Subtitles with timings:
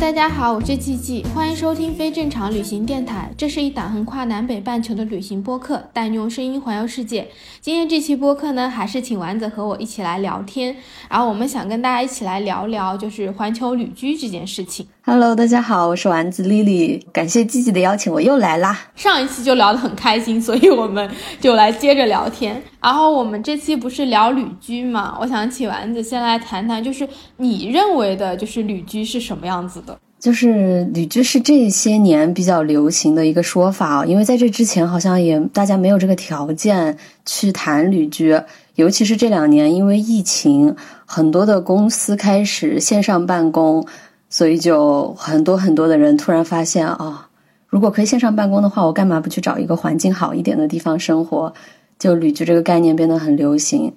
[0.00, 3.30] 大家好，我是季季，欢迎收听非正常旅行电台。
[3.38, 7.28] 这是一档横跨南北半球的旅行播客，带你用声音环游世界。
[7.60, 10.76] 今天这期播客呢，还是请丸子和我一起来聊天。
[11.08, 14.86] 然后我们想跟大家一起来聊聊，就是环球旅居这件事情。
[15.06, 18.86] Hello，大家好，我是丸子丽丽，感谢季季的邀请，我又来啦。
[18.96, 21.06] 上一期就聊得很开心，所以我们
[21.38, 22.58] 就来接着聊天。
[22.80, 25.14] 然后我们这期不是聊旅居嘛？
[25.20, 27.06] 我想请丸子先来谈谈，就是
[27.36, 29.94] 你认为的，就是旅居是什么样子的？
[30.18, 38.40] 就是旅居是这些年比较流行的一个说法，因为在这之前好像也大家没有这个条件去谈旅居，
[38.76, 43.86] 尤其是这两年因为疫情，很多的公司开始线上办公，
[44.34, 47.28] 所以就很多很多的人突然发现啊，
[47.68, 51.54] 如果可以线上办公的话，我干嘛不去找一个环境好一点的地方生活？
[52.00, 53.92] 就旅居这个概念变得很流行。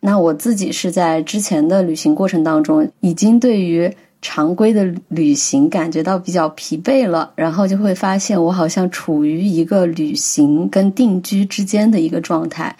[0.00, 3.94] 那我自己是在之前的旅行过程当中，已经对于。
[4.22, 12.74] 常规的旅行感觉到比较疲惫了，然后就会发现我好像处于一个旅行跟定居之间的一个状态，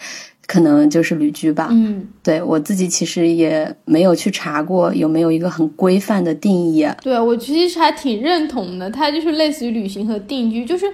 [0.47, 1.67] 可能就是旅居吧。
[1.69, 6.87] 嗯，对我自己其实也没有去查过有没有一个很规范的定义。
[7.03, 10.85] 对我其实还挺认同的，它就是类似于旅行和定居，就是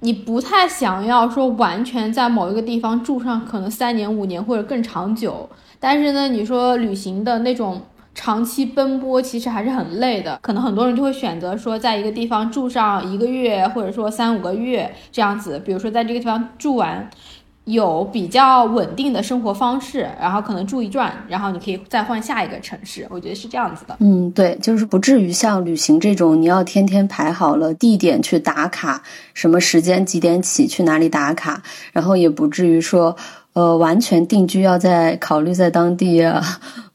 [0.00, 7.82] 你不太想要说完全在某一个地方住上可能三年五年或者更长久，但是呢，你说旅行的那种。
[8.16, 15.60] 长期奔波其实还是很累的，可能很多人就会选择说，在一个地方住上一个月，或者说三五个月这样子。
[15.64, 17.10] 比如说，在这个地方住完，
[17.64, 23.06] 有比较稳定的生活方式，然后可能住一转，然后你可以再换下一个城市。
[23.10, 23.96] 我觉得是这样子的。
[24.00, 29.02] 嗯，对，就是不至于像旅行这种，你要天天排好了地点去打卡，
[29.32, 33.16] 什么时间几点起去哪里打卡，然后也不至于说。
[33.54, 36.42] 呃，完全定居要在考虑在当地啊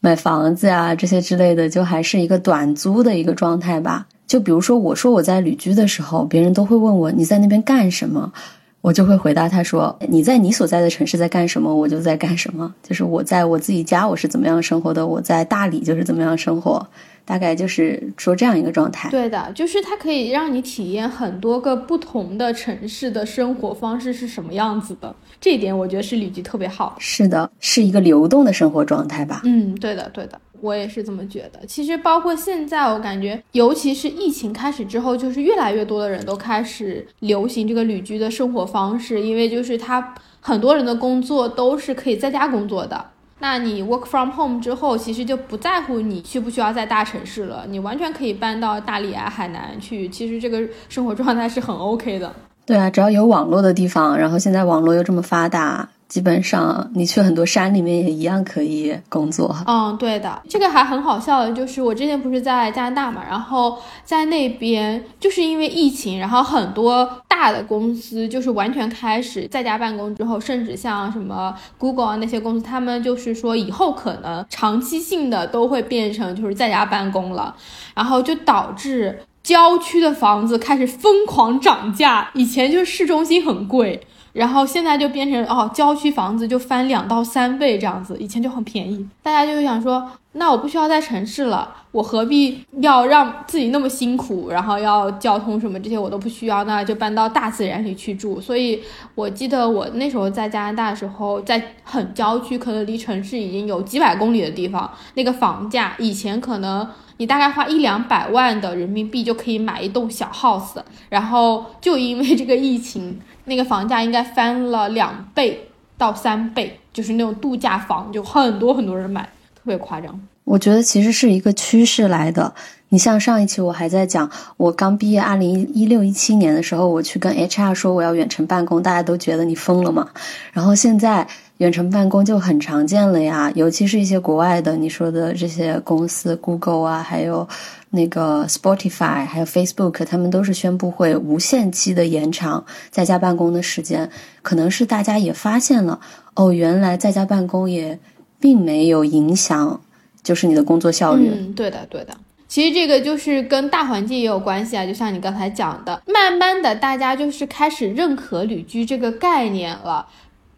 [0.01, 4.05] 买房子呀这些之类的，就还是一个短租的一个状态吧。
[4.27, 8.33] 就比如说，我说我在旅居的时候，别人都会问我你在那边干什么，
[8.81, 12.73] 我就会回答他说你在你所在的城市在干什么，我就在干什么。
[12.81, 16.87] 就是我在我自己家我是怎么样生活的，我在大理就是怎么样生活。
[17.25, 26.95] 大概就是说这样一个状态，对的，就是它可以让你体验很多个不同的城市的生活方式是什么样子的，这一点我觉得是旅居特别好。
[26.97, 29.41] 是的，是一个流动的生活状态吧？
[29.45, 31.65] 嗯，对的，对的，我也是这么觉得。
[31.65, 43.05] 其实包括现在，我感觉，尤其是疫情开始之后，就是越来越多的人都开始流行这个旅居的生活方式，因为就是他很多人的工作都是可以在家工作的。
[43.41, 50.09] 那你 work from home 之后，其实就不在乎你需不需要在大城市了，你完全可以搬到大理啊、海南去。
[50.09, 52.33] 其实这个生活状态是很 OK 的。
[52.65, 55.89] 对啊，只要有网络的地方，然后现在网络又这么发达。
[56.09, 59.55] 基本上，你去很多山里面也一样可以工作。
[59.67, 77.55] 嗯，对的，这个还很好笑的，就是我之前不是在加拿大嘛，然后在那边就是因为疫情，然后很多大的公司就是完全开始在家办公之后，甚至像什么 Google 啊那些公司，他们就是说以后可能长期性的都会变成就是在家办公了，
[77.93, 84.01] 然后就导致郊区的房子开始疯狂涨价，以前就是市中心很贵。
[84.33, 98.39] 然后现在就变成哦，郊区房子就翻两到三倍这样子，以前就很便宜，大家就想说，那我不需要在城市了，我何必要让自己那么辛苦，然后要交通什么这些我都不需要，那就搬到大自然里去住。
[98.39, 98.81] 所以
[99.15, 106.87] 我记得我那时候在加拿大的时候，在很郊区，可能离城市已经有几百公里的地方，那个房价以前可能
[107.19, 113.19] 你大概花一两百万的人民币就可以买一栋小 house，然后就因为这个疫情。
[113.43, 119.23] 那个房价应该翻了两倍到三倍，就是那种度假房，就很多很多人买，
[119.55, 120.17] 特别夸张。
[120.45, 122.53] 我觉得其实是一个趋势来的。
[122.89, 130.07] 你像上一期我还在讲，我刚毕业二零一六一七年的时候，我去跟 HR 说我要远程办公，大家都觉得你疯了嘛。
[130.53, 131.27] 然后现在
[131.59, 137.47] 远程办公就很常见了呀，尤其是一些国外的你说的这些公司，Google 啊，还有。
[137.91, 144.07] 那个 Spotify 还有 Facebook，他们都是宣布会无限期的延长在家办公的时间。
[144.43, 145.99] 可能是大家也发现了，
[146.35, 147.97] 哦，原来在家办公也
[148.39, 149.81] 并没有影响，
[150.21, 151.31] 就是你的工作效率。
[151.33, 152.15] 嗯，对的，对的。
[152.47, 160.05] 其实这个就是跟大环境也有关系啊，就像你刚才讲的，慢慢的大家就是开始认可旅居这个概念了。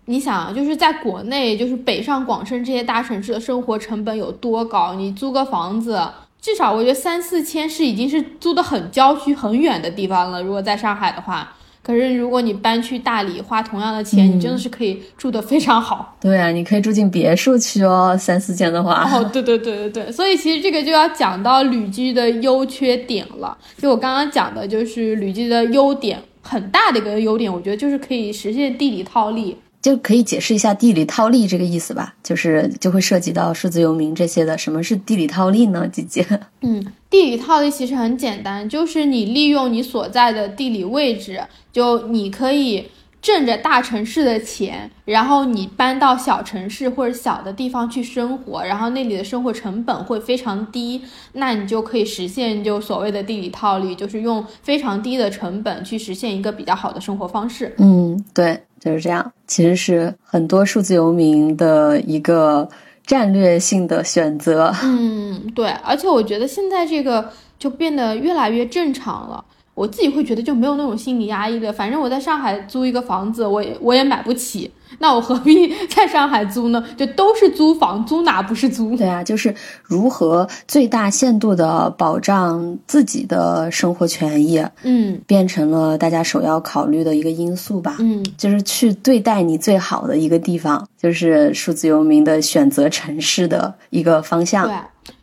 [0.06, 4.94] 你想，就是在国内，就是北上广深这些大城市的生活成本有多高？
[4.96, 6.02] 你租个房子，
[6.42, 10.42] 至少我觉得三四千是已经是租的很郊区、很远的地方了。
[10.42, 11.56] 如果在上海的话。
[11.84, 16.16] 可是，如果你搬去大理，花同样的钱，你真的是可以住的非常好。
[16.22, 19.04] 对啊，你可以住进别墅去哦，三四千的话。
[19.12, 23.58] 哦，对对对对对，所以其实这个就要讲到旅居的优缺点了。
[23.80, 29.58] 就我刚刚讲的，就是旅居的优点，很大的一个优点，我觉得就是可以实现地理套利。
[29.82, 34.58] 就可以解释一下地理套利这个意思吧，就是就会涉及到数字游民这些的。
[34.58, 36.26] 什么是地理套利呢，姐姐？
[36.62, 41.42] 嗯，地理套利其实很简单，就是你利用你所在的地理位置，
[41.72, 42.86] 就你可以
[43.22, 51.02] 挣着大城市的钱，然后你搬到小城市或者小的地方去生活，然后那里的生活成本会非常低，
[51.34, 57.76] 那你就可以实现就所谓的地理套利，就是用非常低的成本去实现一个比较好的生活方式。
[57.78, 58.64] 嗯，对。
[58.84, 62.68] 就是这样，其实是很多数字游民的一个
[63.06, 64.74] 战略性的选择。
[64.82, 67.30] 嗯，对，而且我觉得现在这个
[67.60, 69.46] 就变得越来越正常了。
[69.82, 71.74] 我自己会觉得就没有那种心理压抑了。
[71.74, 74.70] 反正我在上海租一个房子，我也我也买不起，
[75.00, 76.84] 那我何必 在上海租呢？
[76.96, 78.96] 就都是租房，租哪不是租？
[79.02, 87.96] 对啊，就是如何最大限度的保障自己的生活权益，嗯，变成了大家首要考虑的一个因素吧。
[87.98, 94.68] 嗯，就是去对待你最好的一个地方，就是数字游民的选择城市的一个方向。
[94.68, 94.76] 对。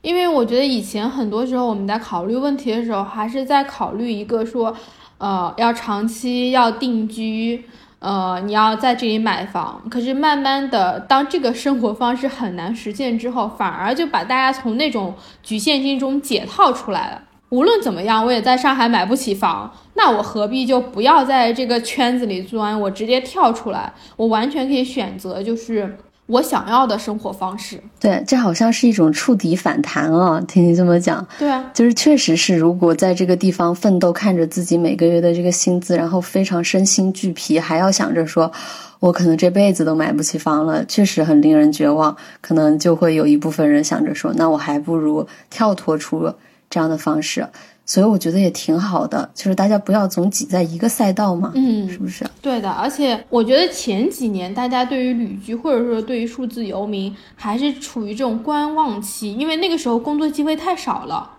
[0.02, 4.74] 因为我觉得以前很多时候我们在考虑问题的时候，还是在考虑一个说，
[5.18, 7.64] 呃，要长期要定居，
[8.00, 9.82] 呃，你要在这里买房。
[9.88, 17.22] 可是慢慢的，当这个生活方式很难实现之后，反而就把大家从那种局限性中解套出来了。
[17.50, 22.78] 无论怎么样，我也在上海买不起房，那我何必就不要在这个圈子里钻？
[22.80, 25.98] 我直接跳出来，我完全可以选择就是。
[26.28, 30.38] 我想要的生活方式，对，这好像是一种触底反弹啊！
[30.46, 38.52] 听你这么讲，对啊，就是确实是，如果在这个地方奋斗，看着自己每个月的这个薪资，然后非常身心俱疲，还要想着说，
[39.00, 42.14] 我可能这辈子都买不起房了，确实很令人绝望。
[42.42, 46.30] 可能就会有一部分人想着说，那我还不如跳脱出
[46.68, 47.48] 这样的方式。
[47.88, 52.22] 所以我觉得也挺好的，就是大家不要总挤在一个赛道嘛，嗯，是不是？
[52.42, 61.30] 对的，而且我觉得前几年大家对于旅居或者说对于数字游民还是处于这种观望期，因为那个时候工作机会太少了，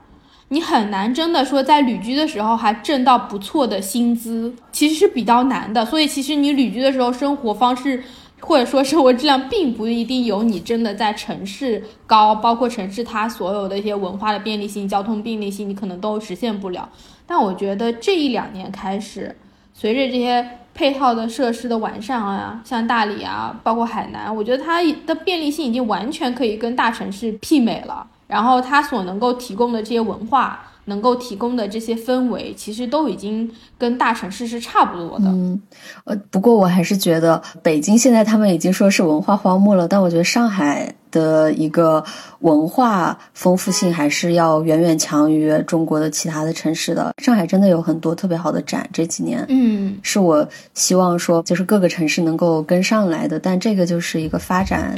[0.48, 5.86] 你很难真的说在旅居的时候还挣到不错的薪资，其实是比较难的。
[5.86, 8.04] 所以其实你旅居的时候生活方式。
[8.42, 16.90] 或者说生活质量并不一定有你真的在城市高，包括城市它所有的一些文化的便利性、交通便利性，你可能都实现不了。
[17.28, 19.36] 但我觉得这一两年开始，
[19.74, 28.08] 随着这些配套的设施的完善啊，像大理啊，包括海南，我觉得它的便利性已经完全可以跟大城市媲美了。
[28.28, 30.66] 然后它所能够提供的这些文化。
[30.90, 35.30] 能够提供的这些氛围，其实都已经跟大城市是差不多的。
[35.30, 35.62] 嗯，
[36.04, 42.04] 呃，不过我还是觉得北京现在他们已经说是文化荒漠了，但我觉得上海的一个
[42.40, 47.14] 文化丰富性还是要远远强于中国的其他的城市的。
[47.24, 54.94] 上海真的有很多特别好的展，这几年，嗯，是我希望说就是各个城市能够跟上来的，但这个就是一个发展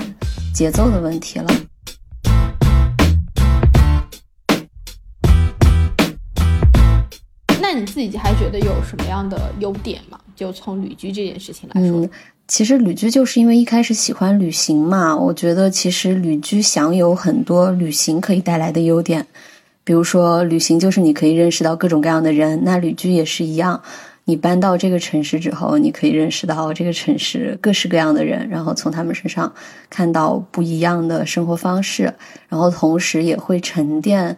[0.54, 1.48] 节奏的问题了。
[7.74, 10.20] 那你自己还觉得有什么样的优点吗？
[10.36, 12.10] 就从旅居这件事情来说，嗯，
[12.46, 15.16] 其实旅居就是因为一开始喜欢旅行嘛。
[15.16, 19.26] 我觉得其实旅居享有很多旅行可以带来的优点，
[19.86, 23.82] 比如说旅行就是你可以认识到各种各样的人，那旅居也是一样。
[24.26, 29.50] 你搬到这个城市之后，你可以认识到这个城市各式各样的人，然后从他们身上
[29.90, 32.14] 看到不一样的生活方式，
[32.50, 34.36] 然后同时也会沉淀。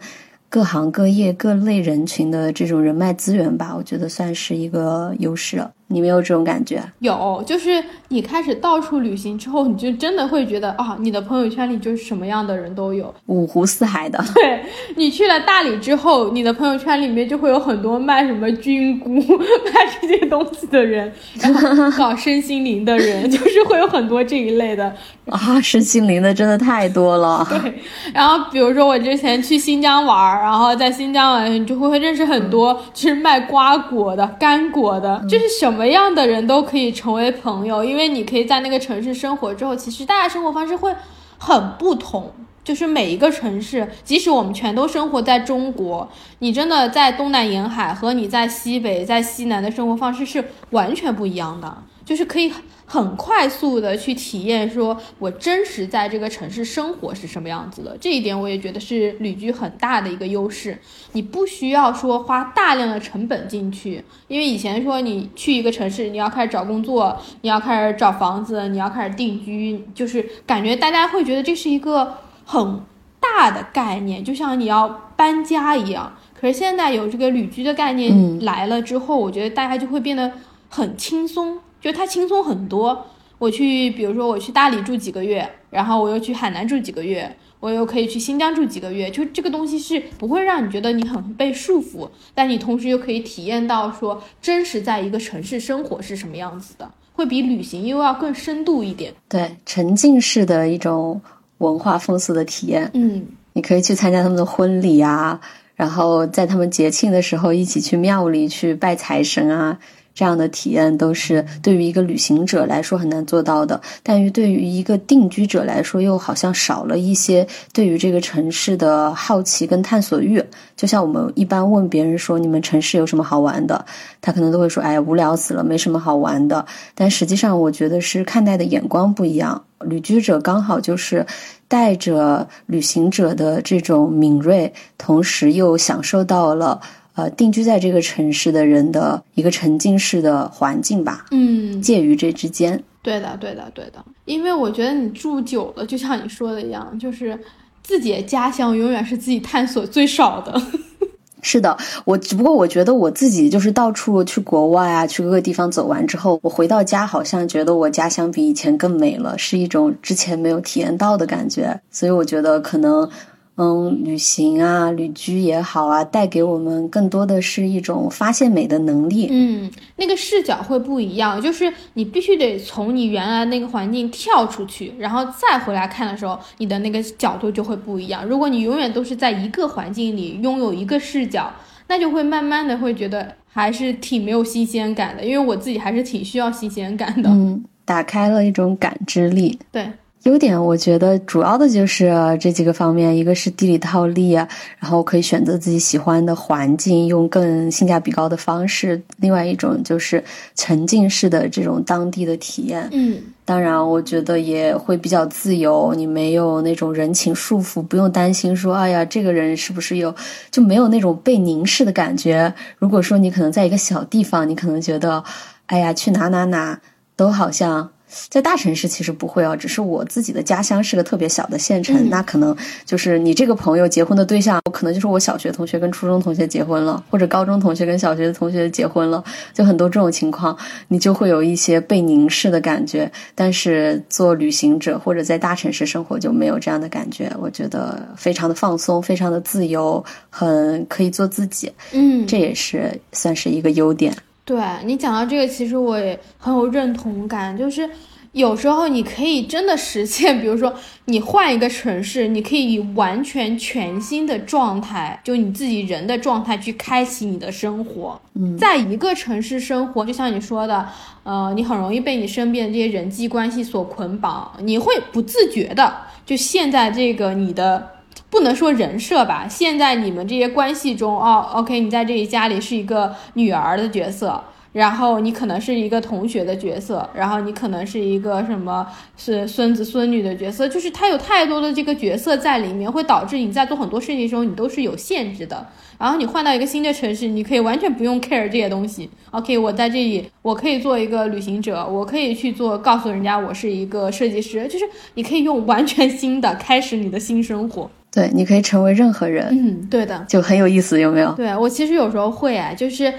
[0.54, 5.72] 各行各业各类人群的这种人脉资源吧，我觉得算是一个优势了。
[5.88, 6.82] 你没有这种感觉？
[7.00, 14.18] 有，就是你开始到处旅行之后，你就真的会觉得啊，你的朋友圈里就是什么样的人都有，五湖四海的。
[14.34, 14.64] 对
[14.96, 24.90] 你去了大理之后，你的朋友圈里面就会有很多卖什么菌菇、 卖这些东西的人，然后搞身心灵的人， 就是会有很多这一类的
[25.26, 27.46] 啊，身心灵的真的太多了。
[27.50, 27.74] 对，
[28.14, 35.73] 然后比如说我之前去新疆玩，然后在新疆玩，你就会会认识很多就是卖瓜果的、干果的，就是什么。
[35.74, 40.94] 什么样的人都可以成为朋友，因为你可以在那个城市生活之后，其实大家生活方式会
[41.36, 42.32] 很不同。
[42.62, 51.76] 就是每一个城市，即使我们全都生活在中国，你真的在东南沿海和你在西北、在西南的生活方式是完全不一样的。
[52.04, 52.52] 就是可以
[52.94, 57.96] 很快速的去体验，说我真实在这个城市生活是什么样子的。
[58.00, 60.78] 这一点我也觉得是旅居很大的一个优势。
[61.10, 72.80] 你不需要说花大量的成本进去，因为以前说你去一个城市，你要开始找工作，你要开始找房子，你要开始定居，就是感觉大家会觉得这是一个很
[73.18, 76.14] 大的概念，就像你要搬家一样。
[76.40, 80.30] 可是现在有这个旅居的概念来了之后，我觉得大家就会变得
[80.68, 81.58] 很轻松。
[81.84, 99.12] 就它轻松很多，我去，比如说我去大理住几个月，然后我又去海南住几个月，我又可以去新疆住几个月，就这个东西是不会让你觉得你很被束缚，但你同时又可以体验到说真实在一个城市生活是什么样子的，会比旅行又要更深度一点。
[99.28, 101.20] 对，沉浸式的一种
[101.58, 102.90] 文化风俗的体验。
[102.94, 105.38] 嗯，你可以去参加他们的婚礼啊，
[105.74, 109.78] 然后在他们节庆的时候一起去庙里去拜财神啊。
[110.14, 120.42] 这样的体验都是对于一个旅行者来说很难做到的，但于对于一个定居者来说，又好像少了一些对于这个城市的好奇跟探索欲。
[120.76, 123.84] 就像我们一般问别人说：“你们城市有什么好玩的？”
[124.22, 129.64] 他可能都会说：“哎，无聊死了，没什么好玩的。”但实际上，我觉得是看待的眼光不一样。
[129.80, 131.26] 旅居者刚好就是
[131.68, 136.80] 带着旅行者的这种敏锐，同时又享受到了。
[137.14, 142.82] 呃，定居在这个城市的人的一个沉浸式的环境吧，嗯，介于这之间。
[143.02, 144.04] 对的，对的，对的。
[144.24, 147.38] 因为我觉得你住久了，就像你说的一样，就是
[147.82, 150.60] 自己的家乡永远是自己探索最少的。
[151.40, 161.80] 是的，我只不过我觉得我自己就是到处去国外啊，去各个地方走完之后，我回到家好像觉得我家乡比以前更美了，是一种之前没有体验到的感觉。
[161.90, 163.08] 所以我觉得可能。
[163.56, 169.28] 嗯，旅行啊，旅居也好啊，带给我们更多的是一种发现美的能力。
[169.30, 178.26] 嗯，那个视角会不一样，就是你必须得从你原来那个环境跳出去，然后再回来看的时候，你的那个角度就会不一样。
[178.26, 181.52] 如果你永远都是在一个环境里拥有一个视角，
[181.86, 185.24] 那就会慢慢的会觉得还是挺没有新鲜感的。
[185.24, 187.30] 因为我自己还是挺需要新鲜感的。
[187.30, 189.58] 嗯，打开了一种感知力。
[189.70, 189.88] 对。
[190.24, 202.88] 优点我觉得主要的就是这几个方面，一个是地理套利啊，然后可以选择自己喜欢的环境，用更性价比高的方式；另外一种就是沉浸式的这种当地的体验。
[202.92, 210.14] 嗯，当然我觉得也会比较自由，你没有那种人情束缚，不用担心说，哎呀，这个人是不是有
[210.50, 212.50] 就没有那种被凝视的感觉。
[212.78, 215.22] 如果说你可能在一个小地方，你可能觉得，
[215.66, 216.80] 哎呀，去哪哪哪
[217.14, 217.90] 都好像。
[218.28, 230.56] 在大城市其实不会哦，只是我自己的家乡是个特别小的县城，那可能就是你这个朋友结婚的对象，可能就是我小学同学跟初中同学结婚了，或者高中同学跟小学的同学结婚了，就很多这种情况，
[230.88, 233.10] 你就会有一些被凝视的感觉。
[233.34, 241.72] 但是做旅行者或者在大城市生活就没有这样的感觉，我觉得非常的放松，非常的自由，很可以做自己。
[241.92, 244.14] 嗯，这也是算是一个优点。
[244.44, 247.56] 对你讲到这个，其实我也很有认同感。
[247.56, 247.88] 就是
[248.32, 250.74] 有时候你可以真的实现， 比如说
[251.06, 258.20] 你换一个城市，你可以以完全全新的状态，就你自己人的状态去开启你的生活。
[258.34, 260.86] 嗯，在一个城市生活，就像你说的，
[261.22, 265.94] 呃，你很容易被你身边的这些人际关系所捆绑，你会不自觉的
[266.26, 267.93] 就陷在这个你的。
[268.30, 274.42] 不能说人设吧，现在你们这些关系中，哦，OK，你在这里家里是一个女儿的角色，
[274.72, 285.66] 然后你可能是一个同学的角色，然后你可能是一个什么是孙子孙女的角色，就是他有太多的这个角色在里面，会导致你在做很多事情的时候，你都是有限制的。
[285.96, 289.08] 然后你换到一个新的城市，你可以完全不用 care 这些东西。
[289.30, 297.88] OK，我在这里，我可以做一个旅行者，我可以去做，告诉人家我是一个设计师，就是你可以用完全新的开始你的新生活。
[298.14, 299.48] 对，你可以成为任何人。
[299.50, 301.32] 嗯，对的，就很有意思，有没有？
[301.32, 303.12] 对我其实有时候会哎，就是，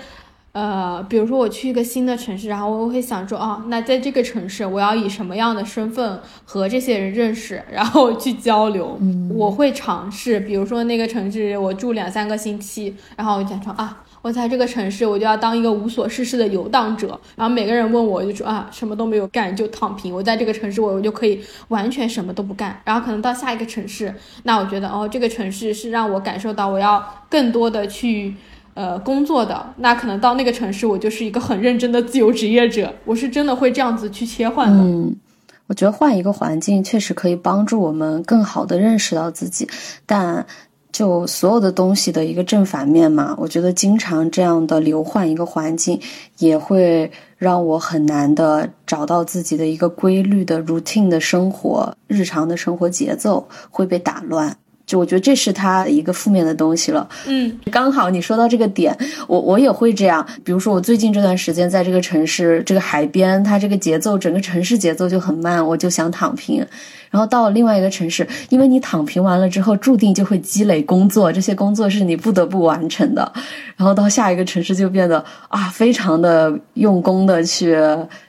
[0.54, 8.98] 呃，比如说我去一个新的城市，然后我会想说，哦，那在这个城市，我要以什么样的身份和这些人认识， 然后去交流。
[9.02, 14.02] 嗯，我会尝试，比如说那个城市我住两三个星期，然后我想说啊。
[14.26, 17.10] 我在这个城市，我就要当一个无所事事的游荡者。
[17.36, 20.12] 然后每个人问我，就说啊，什么都没有干就躺平。
[20.12, 22.82] 我在这个城市，我我就可以完全什么都不干。
[22.84, 28.34] 然后可能到下一个城市，那我觉得哦，这个城市是让我感受到我要更多的去
[28.74, 29.64] 呃工作的。
[29.78, 32.92] 那可能到那个城市，我就是一个很认真的自由职业者。
[33.06, 34.84] 我是真的会这样子去切换的。
[34.84, 35.16] 嗯，
[35.68, 39.70] 我觉得换一个环境确实可以帮助我们更好的认识到自己，
[40.08, 40.48] 但
[40.96, 46.00] 就所有的东西的一个正反面嘛，我觉得经常这样的流换一个环境，
[46.38, 54.56] 也会让我很难的找到自己的一个规律的 routine 的生活，日常的生活节奏会被打乱。
[54.86, 57.08] 就我觉得这是他一个负面的东西了。
[57.28, 58.96] 嗯，刚好你说到这个点，
[59.28, 60.26] 我我也会这样。
[60.44, 66.66] 比如说，我最近这段时间在这个城市，这个海边，它这个节奏，整个城市节奏就很慢，我就想躺平。
[67.10, 73.32] 然后到了另外一个城市，因为你躺平完了之后，注定就会积累工作，这些工作是你不得不完成的。
[73.76, 77.78] 然后到下一个城市就变得啊，非常的用功的去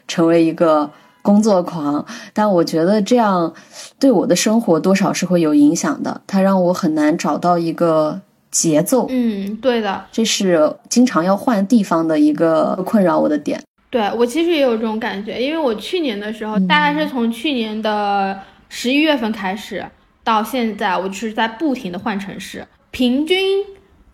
[0.08, 0.90] 成为一个。
[1.26, 3.52] 工作狂，但我觉得这样
[3.98, 6.20] 对我的生活多少是会有影响的。
[6.24, 8.20] 它让我很难找到一个
[8.52, 9.08] 节奏。
[9.10, 13.60] 嗯，对的，这是经常要换地方的一个困扰我的点。
[13.90, 19.84] 对我其实也有这种感觉，因为我去年的时候，大概是从去年的十一月份开始
[20.22, 23.36] 到现在，我就是在不停的换城市，平均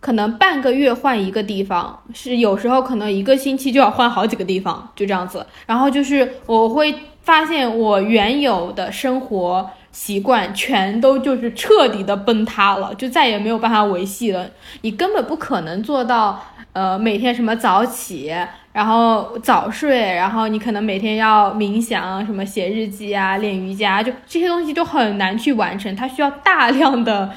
[0.03, 5.45] 可能半个月换一个地方，是有时候可能一个星期就要换好几个地方，就这样子。
[5.65, 6.93] 然后就是我会。
[7.23, 14.45] 发现我原有的生活习惯全都就是彻底的崩塌了，就再也没有办法维系了。
[14.81, 16.43] 你根本不可能做到，
[16.73, 18.35] 呃，每天什么早起，
[18.73, 25.95] 然后早睡，然后你可能每天要冥想，什么写日记啊，练瑜伽，就这些东西就很难去完成。
[25.95, 27.31] 它需要大量的，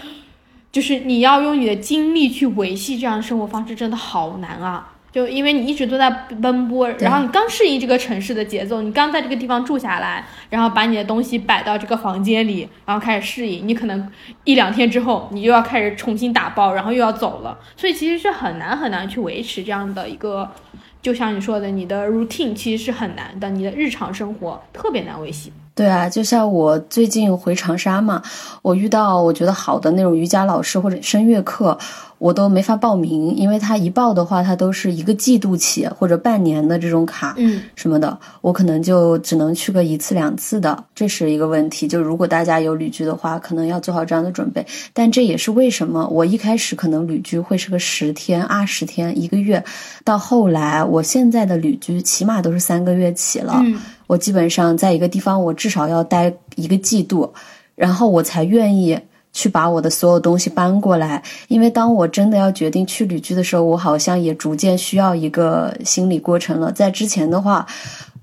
[0.72, 4.92] 就是你要用你的精力去维系这样的生活方式，真的好难啊。
[5.12, 14.06] 就因为你一直都在奔波，然后你刚适应这个城市的节奏，你刚在这个地方住下来，然后把你的东西摆到这个房间里，然后开始适应，你可能
[14.44, 20.52] 一两天之后，你又要开始重新打包，然后又要走了，所以其实是很难很难去维持这样的一个，
[21.00, 25.50] 就像你说的，你的 routine 其实是很难的，你的日常生活特别难维系。
[25.76, 28.20] 对啊，就像我最近回长沙嘛，
[28.62, 31.78] 我遇到我觉得好的那种瑜伽老师或者声乐课。
[32.18, 41.86] 我都没法报名，因为他一报的话，他都是一个季度起或者半年的这种卡，嗯，什么的，我可能就只能去个一次两次的，这是一个问题。
[41.86, 44.66] 就如果大家有旅居的话，可能要做好这样的准备。
[44.94, 49.62] 但这也是为什么我一开始可能旅居会是个十天、二十天、一个月，
[50.02, 53.60] 到后来我现在的旅居起码都是三个月起了。
[53.62, 57.32] 嗯，我基本上在一个地方，我至少要待一个季度，
[57.74, 58.98] 然后我才愿意。
[59.32, 66.72] 去把我的所有东西搬过来，因为当我真的要决定去旅居的时候，我好像也逐渐需要一个心理过程了。
[66.72, 67.66] 在之前的话，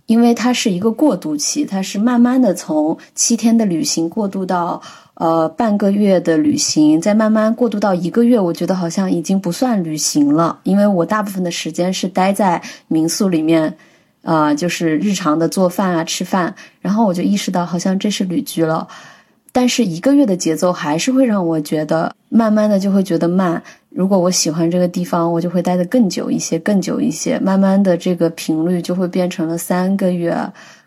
[0.08, 4.82] 因为它是一个过渡期，它是慢慢的从七天的旅行过渡到
[5.14, 13.78] 呃半个月的旅行，再慢慢过渡到一个月，我觉得好像已经不算旅行了，因为我大部分的时间是待在民宿里面，
[14.24, 18.88] 呃，就是日常的做饭啊、吃饭，然后我就意识到好像这是旅居了。
[19.52, 23.62] 但是一个月的节奏还是会让我觉得，慢慢的就会觉得慢。
[23.90, 27.38] 如果我喜欢这个地方，我就会待得更久一些，更久一些。
[27.40, 30.36] 慢慢的，这个频率就会变成了三个月。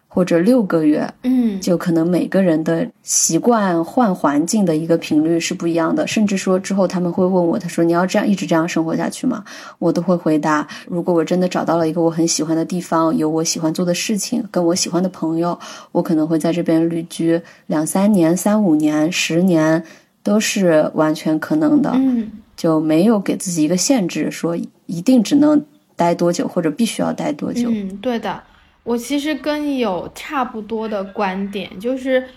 [0.09, 9.45] 或者六个月，嗯，就可能每个人的习惯换环境的一个频率是不一样的，甚至说之后他们会问我，他说你要这样一直这样生活下去吗？
[9.79, 15.59] 我都会回答，如果我真的找到了一个我很喜欢的地方，有我喜欢做的事情，跟我喜欢的朋友，
[15.92, 19.83] 我可能会在这边旅居两三年、三五年、十年，
[20.23, 21.90] 都是完全可能的。
[21.95, 25.62] 嗯，就没有给自己一个限制，说一定只能
[25.95, 27.69] 待多久，或者必须要待多久。
[27.71, 28.42] 嗯，对的。
[28.87, 32.29] 我其实跟你有差不多的观点，就是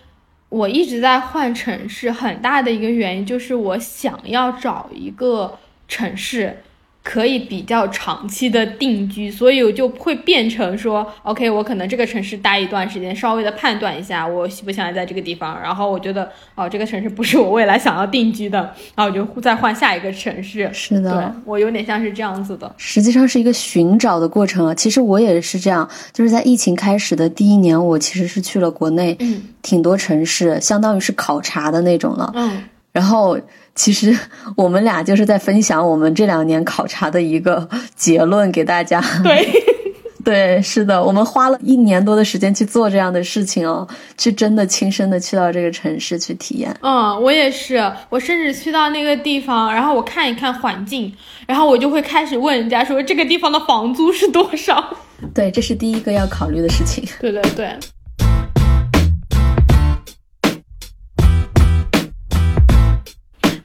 [0.50, 6.58] 我一直在换城市，很大的一个原因就是我想要找一个城市。
[7.02, 18.60] 可以比较长期的定居，所以我就会变成说，OK，我可能这个城市待一段时间，稍微的判断一下我喜不喜欢在这个地方，然后我觉得哦，这个城市不是我未来想要定居的，
[18.96, 20.70] 然后我就再换下一个城市。
[20.74, 24.76] 是的，我有点像是这样子的，实际上是一个寻找的过程啊。
[24.76, 33.40] 其实我也是这样，就是在疫情开始的第一年，我其实是去了国内，嗯，挺多城市，相当于是考察的那种了，嗯，然后。
[33.80, 34.14] 其实
[34.58, 37.66] 我们俩就是在分享我们这两年考察的一个
[37.96, 39.02] 结论给大家。
[39.24, 39.50] 对，
[40.22, 43.88] 对，是的，我们花了一年多的时间去做这样的事情哦，
[44.18, 46.76] 去真的亲身的去到这个城市去体验。
[46.82, 51.10] 嗯，我也是，我甚至去到那个地方，然后我看一看环境，
[51.48, 54.94] 然后我就会开始问人家说这个地方的房租是多少。
[55.34, 57.02] 对，这是第一个要考虑的事情。
[57.22, 57.70] 对对对。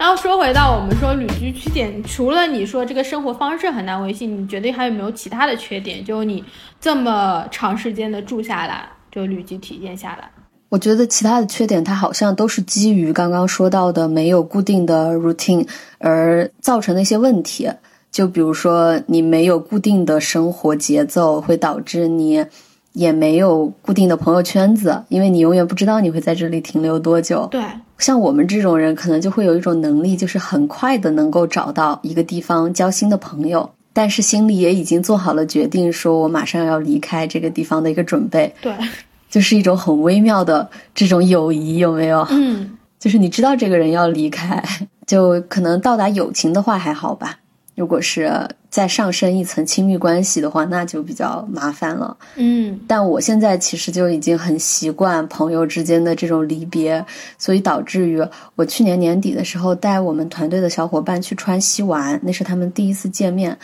[0.05, 6.05] 然后说回到我们说旅居缺点，除了你说这个生活方式很难维系，你觉得还有没有其他的缺点？
[6.05, 6.45] 就你
[6.79, 10.31] 这么长时间的住下来，就旅居体验下来，
[10.69, 17.71] 我觉得其他的缺点，它好像都是基于刚刚说到的没有固定的 routine 而造成的一些问题。
[18.13, 22.45] 就比如说，你没有固定的生活节奏，会导致你
[22.93, 27.49] 也没有固定的朋友圈子，因为你永远不知道你会在这里停留多久。
[27.51, 27.63] 对，
[28.05, 33.71] 像我们这种人，可能就会有一种能力，就是很快的能够找到一个地方交新的朋友。
[33.95, 38.55] 但是心里也已经做好了决定，说我马上要离开这个地方的一个准备。
[38.61, 38.75] 对，
[39.31, 42.27] 就是一种很微妙的这种友谊，有没有？
[42.31, 44.63] 嗯， 就是你知道这个人要离开，
[45.07, 47.39] 就可能到达友情的话还好吧。
[47.75, 48.31] 如果是
[48.75, 52.17] 再上升一层亲密关系的话，那就比较麻烦了。
[52.35, 57.07] 嗯，但我现在其实就已经很习惯朋友之间的这种离别，
[57.39, 58.21] 所以导致于
[58.57, 63.57] 我去年年底的时候带我们团队的小伙伴去川西玩，那是他们第一次见面，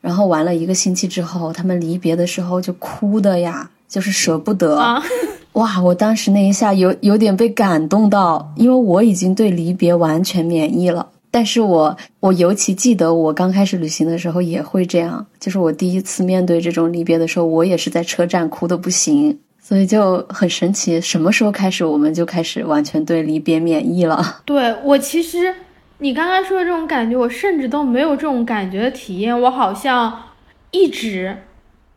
[0.00, 5.00] 然后玩了一个星期之后，他们离别的时候就哭的呀，就是舍不得。
[5.54, 11.06] 哇，我当时那一下有有点被感动到，因为我已经对离别完全免疫了。
[11.30, 21.00] 但是我我尤其记得我刚开始旅行的时候也会这样，就是我第一次面对这种离别的时候，我也是在车站哭的不行，所以就很神奇。
[21.00, 24.40] 什么时候开始我们就开始完全对离别免疫了？
[24.46, 25.54] 对我其实
[25.98, 30.22] 你刚刚说的这种感觉，我甚至都没有这种感觉的体验，我好像
[30.70, 31.36] 一直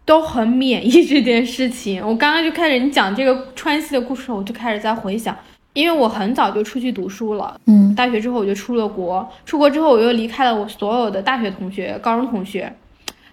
[0.04, 2.06] 都很免疫这件事情。
[2.06, 5.38] 我刚刚就开始你讲这个川西的故事，我就开始在回想。
[5.74, 12.76] 因为我很早就出去读书了，嗯，大学之后我就出了国，出国之后我又离开了我所有的大学同学、高中同学，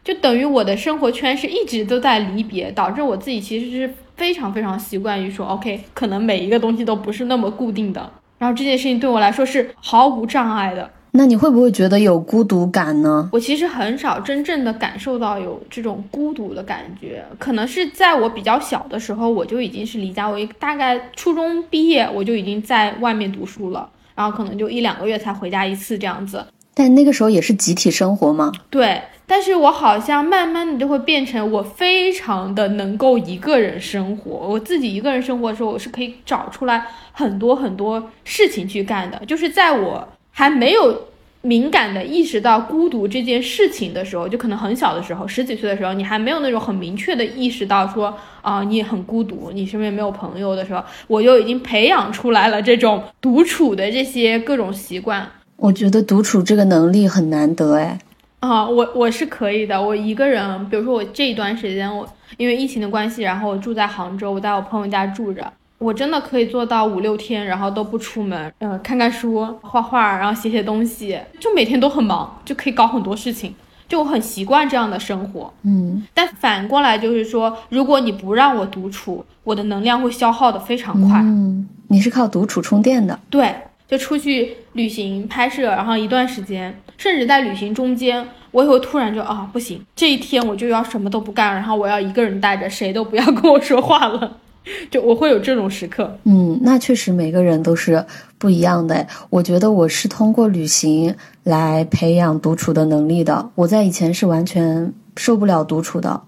[0.05, 10.91] 就等于我的生活圈是一直都在离别，导致我自己其实是非常非常习惯于说，OK，可能每一个东西都不是那么固定的，然后这件事情对我来说是毫无障碍的。
[11.19, 13.29] 那你会不会觉得有孤独感呢？
[13.33, 26.47] 我其实很少真正的感受到有这种孤独的感觉，可能是在我比较小的时候，我就已经是离家，我大概初中毕业我就已经在外面读书了，然后可能就一两个月才回家一次这样子。
[26.73, 28.53] 但那个时候也是集体生活吗？
[28.71, 40.07] 对，但是我好像慢慢的就会变成我非常的能够一个人生活，我自己一个人生活的时候，我是可以找出来很多很多事情去干的，就是在我。
[40.31, 41.08] 还没有
[41.43, 55.29] 敏感的意识到孤独这件事情的时候，就可能很小的时候，十几岁的时候，你还没有那种很明确的意识到说啊，你很孤独，你身边没有朋友的时候，我就已经培养出来了这种独处的这些各种习惯。
[55.57, 57.99] 我觉得独处这个能力很难得哎。
[58.41, 65.53] 啊，我我是可以的，我一个人，比如说我这一段时间，我因为疫情的关系，然后我住在杭州，我在我朋友家住着。
[65.79, 73.55] 我真的可以做到五六天，然后都不出门，呃，看看书、画画，然后写写东西，就每天都很忙，就可以搞很多事情，
[73.89, 75.53] 就我很习惯这样的生活。
[75.63, 81.21] 嗯，但反过来就是说，如果你不让我独处，我的能量会消耗的非常快。
[81.21, 83.17] 嗯，你是靠独处充电的？
[83.31, 83.55] 对，
[83.87, 94.39] 就出去旅行拍摄，然后一段时间，甚至在旅行中间，我也会突然就啊，不行，这一天我就要什么都不干，然后我要一个人待着，谁都不要跟我说话了。
[94.91, 98.05] 就我会有这种时刻，嗯，那确实每个人都是
[98.37, 99.07] 不一样的。
[99.31, 103.51] 我觉得我是通过旅行来培养独处的能力的。
[103.55, 106.21] 我在以前是完全受不了独处的，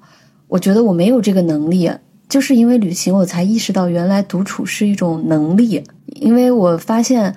[0.48, 1.90] 我觉得我没有这个能力，
[2.28, 5.82] 就是因为旅行我才意识到原来独处是一种能力。
[6.06, 7.34] 因为我发现，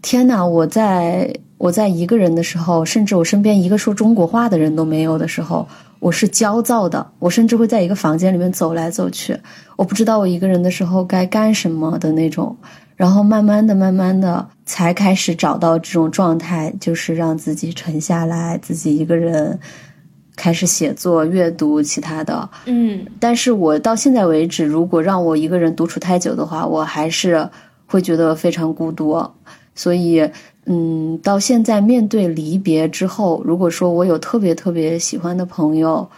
[0.00, 5.68] 天呐，我在我在一个人的时候，甚至我身边一个说中国话的人都没有的时候。
[5.98, 9.36] 我是焦躁的，我甚至会在一个房间里面走来走去，
[9.76, 12.56] 我不知道我一个人的时候该干什么的那种。
[12.94, 19.58] 然后慢慢的、慢慢的，才开始找到这种状态，就是让自己沉下来，自己一个人
[20.34, 22.48] 开始写作、阅读其他的。
[22.64, 27.48] 嗯，但是我到现在为止，如果让我一个人独处太久的话，我还是
[27.86, 29.22] 会觉得非常孤独。
[29.74, 30.30] 所以。
[30.66, 36.08] 嗯，到现在面对离别之后，如果说我有特别特别喜欢的朋友，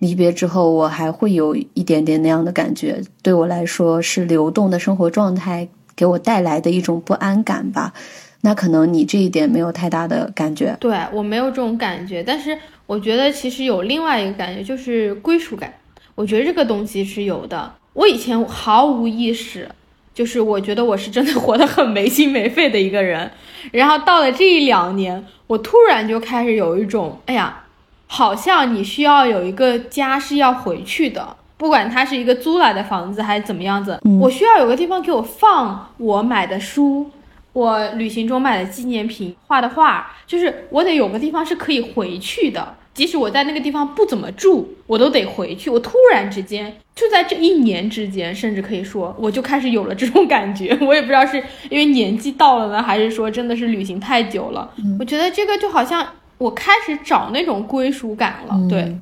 [0.00, 7.94] 离别之后我还会有一点点那样的感觉，对我来说是流动的生活状态给我带来的一种不安感吧。
[8.40, 15.72] 那可能你这一点没有太大的感觉，对我没有这种感觉，但是我觉得其实有另外一个感觉，就是归属感。
[16.14, 19.68] 我觉得这个东西是有的，我以前毫无意识。
[20.14, 23.28] 就是我觉得我是真的活得很没心没肺的一个人，
[23.72, 27.64] 然后到了这一两年，我突然就开始有一种，哎呀，
[28.06, 37.10] 好像你需要有一个家是要回去的，不管它是一个租来的房子还是怎么样子，我需要有个地方给我放我买的书，
[37.52, 42.76] 我旅行中买的纪念品、画的画，就是我得有个地方是可以回去的。
[42.94, 45.68] 即使我在那个地方不怎么住，我都得回去。
[45.68, 50.78] 我突然之间就在这一年之间，甚至可以说，我就开始有了这种感觉。
[50.80, 51.36] 我也不知道是
[51.68, 54.72] 因为年纪到了呢，还是说真的是旅行太久了。
[54.98, 56.06] 我觉得这个就好像
[56.38, 58.56] 我开始找那种归属感了。
[58.70, 58.96] 对，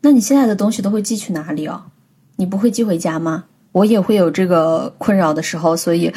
[0.00, 1.84] 那你现在的东西都会寄去哪里哦？
[2.36, 3.44] 你不会寄回家吗？
[3.72, 6.12] 我也会有这个困扰的时候，所以。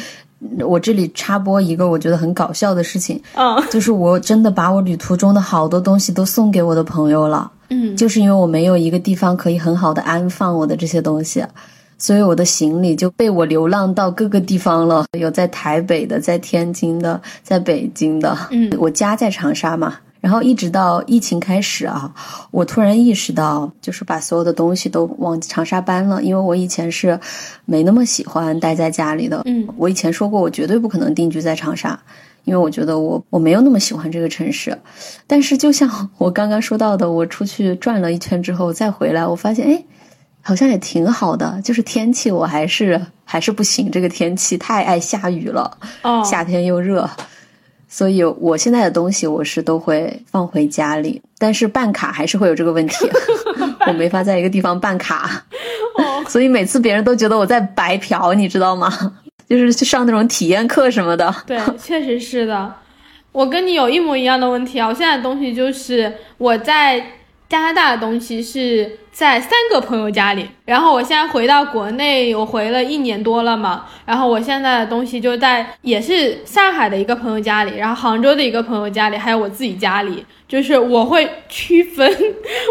[0.60, 11.44] 我这里插播一个我觉得很搞笑的事情，嗯， 就是我真的把我旅途中的好多东西都送给我的朋友了，嗯，就是因为我没有一个地方可以很好的安放我的这些东西，
[11.98, 19.96] 所以我的行李就被我流浪到各个地方了，有在台北的，在天津的，在北京的，嗯，我家在长沙嘛。
[20.20, 22.14] 然后一直到疫情开始啊，
[22.50, 26.22] 我突然意识到，就是把所有的东西都往长沙搬了。
[26.22, 27.18] 因为我以前是
[27.64, 29.40] 没那么喜欢待在家里的。
[29.46, 31.98] 嗯，我以前说过，我绝对不可能定居在长沙，
[32.44, 34.78] 因为我觉得我我没有那么喜欢这个城市。
[35.26, 39.82] 但是就像我刚刚说到的，我出去转了一圈之后再回来，我发现哎，
[40.42, 41.58] 好像也挺好的。
[41.64, 45.78] 就是天气我还是还是不行，这个天气太爱下雨了。
[46.02, 47.08] 哦，夏天又热。
[47.92, 52.94] 所以，我现在的东西我是都会放回家里，但是办卡还是会有这个问题，
[53.88, 55.44] 我没法在一个地方办卡，
[56.28, 58.88] 所以每次别人都觉得我在白嫖，你知道吗？
[59.48, 61.34] 就是去上那种体验课什么的。
[61.44, 62.72] 对，确实是的，
[63.32, 64.86] 我跟你有一模一样的问题啊！
[64.86, 67.04] 我现在的东西就是我在
[67.48, 68.98] 加拿大的东西是。
[69.20, 82.10] 在三个朋友家里，然后我现在回到国内，我回了一年多了嘛，然后我现在的东西就在也是上海的一个朋友家里，然后杭州的一个朋友家里，还有我自己家里，就是我会区分，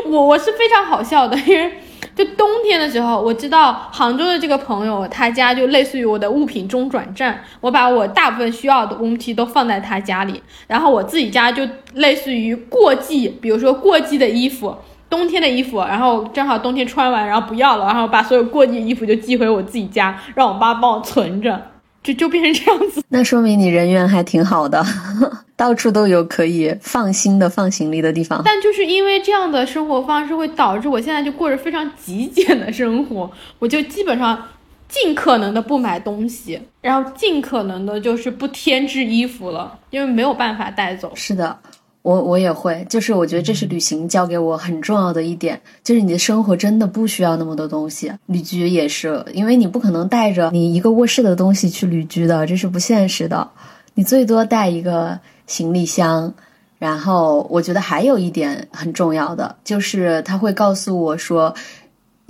[0.07, 1.71] 我我是非常好笑的，因为
[2.15, 11.61] 就冬天的时候，我知道杭州的这个朋友他家就类似于我的物品中转站，我把我大部分需要的东西都放在他家里，然后我自己家就
[11.93, 14.75] 类似于过季，比如说过季的衣服。
[15.09, 21.59] 冬天的衣服，然后正好冬天穿完，然后不要了，然后把所有过季衣服就寄回我自己家，让我妈帮我存着，
[22.03, 23.03] 就 就变成这样子。
[23.09, 24.85] 那说明你人缘还挺好的，
[25.57, 28.41] 到处都有可以放心的放行李的地方。
[28.45, 34.39] 但就是因为这样的生活方式，会导致我现在就过着非常极简的生活，我就基本上
[34.87, 41.11] 尽可能的不买东西，然后尽可能的就是不添置衣服了，因为没有办法带走。
[41.15, 41.57] 是的。
[42.01, 48.11] 我我也会，就是我觉得这是旅行教给我很重要的一点，就是你的生活真的不需要那么多东西。
[48.27, 53.47] 旅居也是，因为你不可能带着你一个卧室的东西去旅居的，这是不现实的。
[53.93, 56.33] 你最多带一个行李箱，
[56.77, 61.53] 然后我觉得还有一点很重要的，就是他会告诉我说，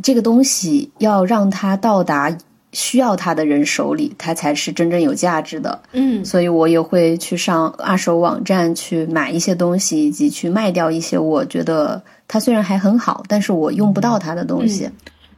[0.01, 2.35] 这个东西要让它到达。
[2.71, 5.81] 需要它的人手里，它才是真正有价值的。
[5.93, 14.89] 嗯，所以我也会去上二手网站去买一些东西，以及去卖掉一些我觉得它虽然还很好，但是我用不到它的东西。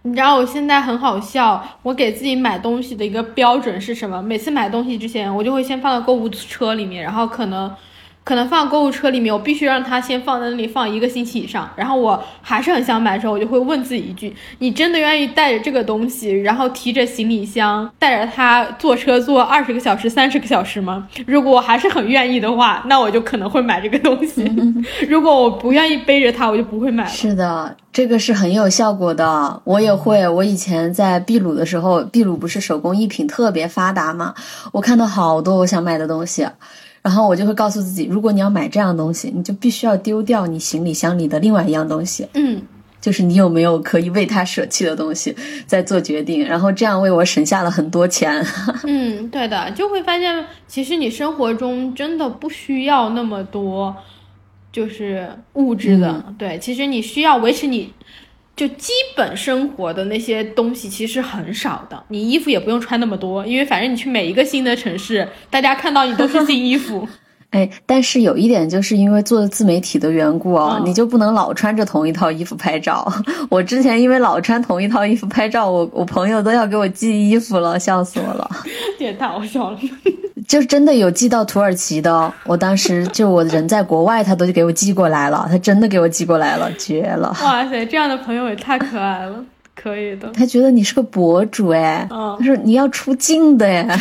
[0.03, 4.21] 你知道我现在很好笑，我给自己买东西的一个标准是什么？
[4.21, 7.71] 每次买东西之前，我就会先放到购物车里面，然后可能。
[8.23, 11.67] 可能放购物车里面，我必须让它先放在那里放一个星期以上。
[11.75, 21.07] 然后我还是很想买的时候，我就会问自己一句：你真的愿意带着这个东西，然后提着行李箱，带着它坐车坐二十个小时、三十个小时吗？
[21.25, 24.43] 如果我还是很愿意的话，那我就可能会买这个东西。
[25.09, 27.09] 如果我不愿意背着它，我就不会买了。
[27.09, 29.61] 是的，这个是很有效果的。
[29.63, 30.27] 我也会。
[30.27, 34.35] 我以前在秘鲁的时候，秘鲁不是手工艺品特别发达嘛？
[34.73, 36.45] 我看到好多我想买的东西。
[37.01, 42.27] 然后我就会告诉自己，如果你要买这样东西，你就必须要丢掉你行李箱里的另外一样东西。
[42.35, 42.61] 嗯，
[43.01, 45.35] 就是你有没有可以为他舍弃的东西，
[45.65, 46.45] 再做决定。
[46.45, 48.45] 然后这样为我省下了很多钱。
[48.85, 53.95] 嗯，对的，就会发现其实你生活中真的不需要那么多，
[54.71, 56.23] 就是物质的。
[56.37, 57.91] 对，其实你需要维持你。
[58.55, 67.07] 就基本生活的那些东西其实很少的，你衣服也不用穿那么多，因为反正你去每一个新的城市，大家看到你都是新衣服。
[67.51, 73.05] 哎，但是有一点就是因为做自媒体的缘故哦，你就不能老穿着同一套衣服拍照。
[73.49, 78.49] 我之前因为老穿同一套衣服拍照，我我朋友都要给我寄衣服了，笑死我了。
[78.99, 79.77] 也太好笑了。
[80.47, 87.29] 就是真的有寄到土耳其的，我当时就我人在国外，他都给我寄过来了，他真的给我寄过来了，绝了！
[87.41, 89.35] 哇塞，这样的朋友也太可爱了，
[89.75, 90.29] 可以的。
[90.31, 93.97] 他觉得你是个博主哎，他说你要出镜的哎，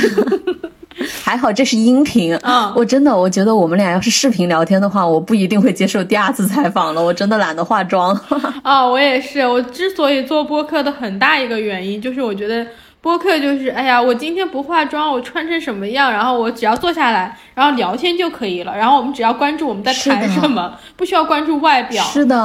[1.23, 2.73] 还好这是音频啊！
[2.77, 8.19] 我真的我觉得我们俩要是视频聊天的话，我不一定会接受第二次采访了，我真的懒得化妆
[8.63, 8.85] 啊！
[8.89, 12.67] 我也是，我之所以做播客的很大一个原因就是我觉得。
[13.03, 18.77] 播客就是，哎呀，我今天不化妆，我穿成什么样，然后我只要坐下来，然后聊天就可以了。
[18.77, 22.05] 然后我们只要关注我们在谈什么，不需要关注外表。
[22.05, 22.37] 是的，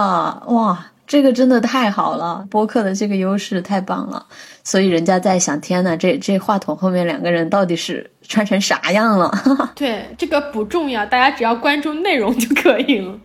[0.47, 4.25] 哇，这个真的太好了，播客的这个优势太棒了。
[4.65, 9.31] 所以人家在想，天呐，这这话筒后面两个人到底是穿成啥样了？
[9.75, 13.17] 对，这个不重要，大家只要关注内容就可以了。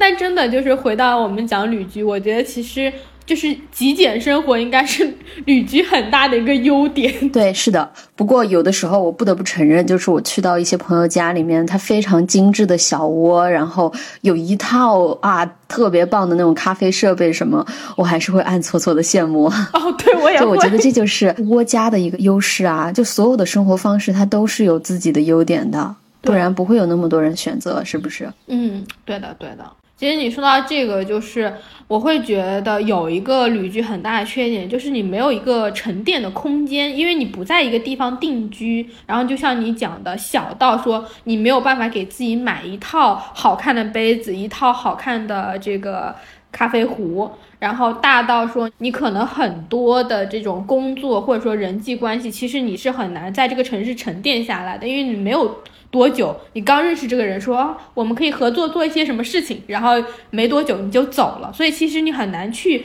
[0.00, 2.92] 但真的就是回到我们讲旅居，我觉得其实
[3.26, 5.12] 就是极简生活应该是
[5.44, 7.28] 旅居很大的一个优点。
[7.30, 7.90] 对，是的。
[8.14, 19.46] 不过有的时候我不得不承认，就是我去到一些朋友家里面，他非常精致的小窝，然后有一套啊特别棒的那种咖啡设备什么，我还是会暗搓搓的羡慕。
[19.46, 20.44] 哦，对我也会。
[20.44, 28.32] 就我觉得这就是窝家的一个优势啊，就所有的生活方式它都是有自己的优点的，不然不会有那么多人选择，是不是？
[28.46, 29.64] 嗯，对的，对的。
[29.96, 31.54] 其实你说到这个，就是
[31.88, 38.86] 我会觉得有一个旅居很大的缺点，就是你没有一个沉淀的空间，因为你不在一个地方定居。
[39.06, 46.14] 然后就像你讲的，小到说你没有办法给自己买一套好看的杯子，一套好看的这个
[46.52, 55.56] 咖啡壶，然后大到说你可能很多的这种工作或者说人际关系，其实你是很难在这个城市沉淀下来的，因为你没有。
[55.96, 56.38] 多久？
[56.52, 59.92] 你刚认识这个人，说我们可以合作做一些什么事情，然后
[60.28, 62.84] 没多久你就走了，所以其实你很难去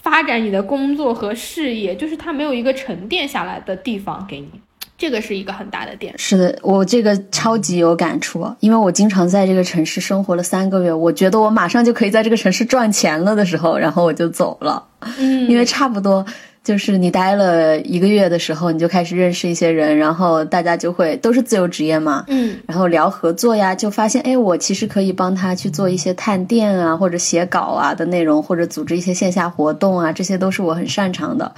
[0.00, 4.48] 发展你的工作和事业，就是他没有一个沉淀下来的地方给你，
[4.96, 6.14] 这个是一个很大的点。
[6.16, 14.86] 是的，我这个超级有感触，因为我经常在这个城市生活了三个月，我觉得我马上就可以在这个城市赚钱了的时候，然后我就走了，
[15.18, 16.24] 嗯，因为差不多。
[16.64, 31.54] 就是你待了一个月的时候，你就开始认识一些人，然后大家就会都是自由职业嘛，嗯，然后聊合作呀，就发现哎，我其实可以帮他去做一些探店啊，或者写稿啊的内容，或者组织一些线下活动啊，这些都是我很擅长的。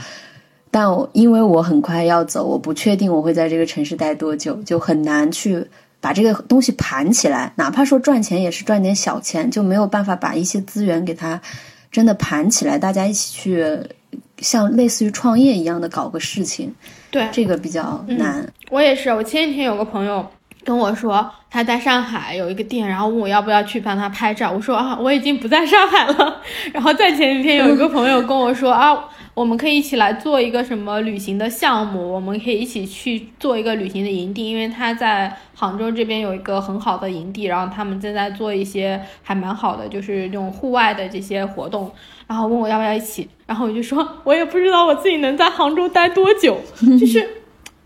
[0.72, 5.64] 但我因为我很快要走，我不确定我会在这个城市待多久，就很难去
[6.00, 11.40] 把这个东西盘起来，哪怕说赚钱也是赚点小钱，就没有办法把一些资源给他
[11.92, 13.78] 真的盘起来，大家一起去。
[14.38, 16.74] 像类似于创业一样的搞个事情，
[17.10, 18.46] 对这个比较难。
[18.70, 20.26] 我也是，我前几天有个朋友
[20.64, 24.50] 跟我说，他在上海有一个店，然后问我要不要去帮他拍照。
[24.50, 26.42] 我说啊，我已经不在上海了。
[26.72, 41.90] 然后在前几天有一个朋友跟我说啊，我们可以一起来做一个什么旅行的项目，我们可以一起去做一个旅行的营地，因为他在杭州这边有一个很好的营地，然后他们正在做一些还蛮好的，就是那种户外的这些活动。
[42.26, 46.60] 然后问我要不要一起，然后我就说，我也不知道我自己能在杭州待多久，
[46.98, 47.24] 就是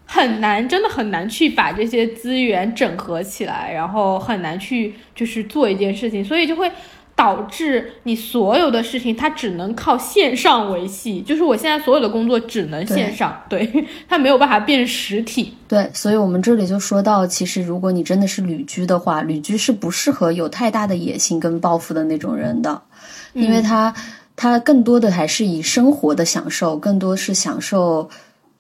[0.07, 6.73] 很难，真的很难去把这些资源整合起来，然后很难去就是做一件事情，所以就会
[7.15, 13.71] 导致你所有的事情它只能靠线上维系，就是我现在所有的工作只能线上，对，
[14.09, 15.55] 它没有办法变实体。
[15.69, 22.81] 对，所以我们这里就说到，其实如果你真的是旅居的话，旅居是不适合有太大的野心跟抱负的那种人的，
[23.35, 23.95] 因为他。
[24.43, 28.09] 它更多的还是以生活的享受，更多是享受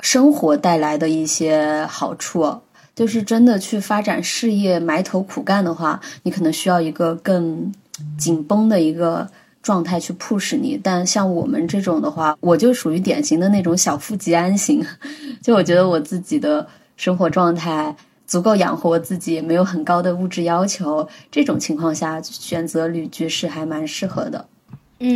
[0.01, 2.61] 生活带来的一些好处。
[2.95, 7.73] 就是真的去发展事业、埋头苦干的话，你可能需要一个更
[8.19, 9.27] 紧绷的一个
[9.63, 10.79] 状态去 push 你。
[10.83, 14.85] 但像我们这种的话，我就属于典型的那种小富即安型。
[15.41, 16.67] 就我觉得我自己的
[16.99, 24.45] 生活状态足够养活自己，没有很高的物质要求，这种情况下选择旅居是还蛮适合的。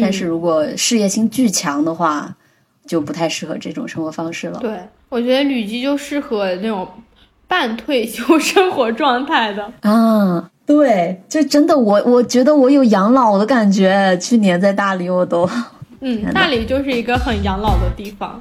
[0.01, 2.35] 但是如果事业心巨强的话，
[2.87, 4.59] 就不太适合这种生活方式了。
[4.61, 6.89] 对，我觉得旅居就适合那种
[7.47, 10.51] 半退休生活状态的啊。
[10.67, 14.17] 对，就真的我我觉得我有养老的感觉。
[14.19, 15.49] 去年在大理，我都
[16.01, 18.41] 嗯， 大理就是一个很养老的地方。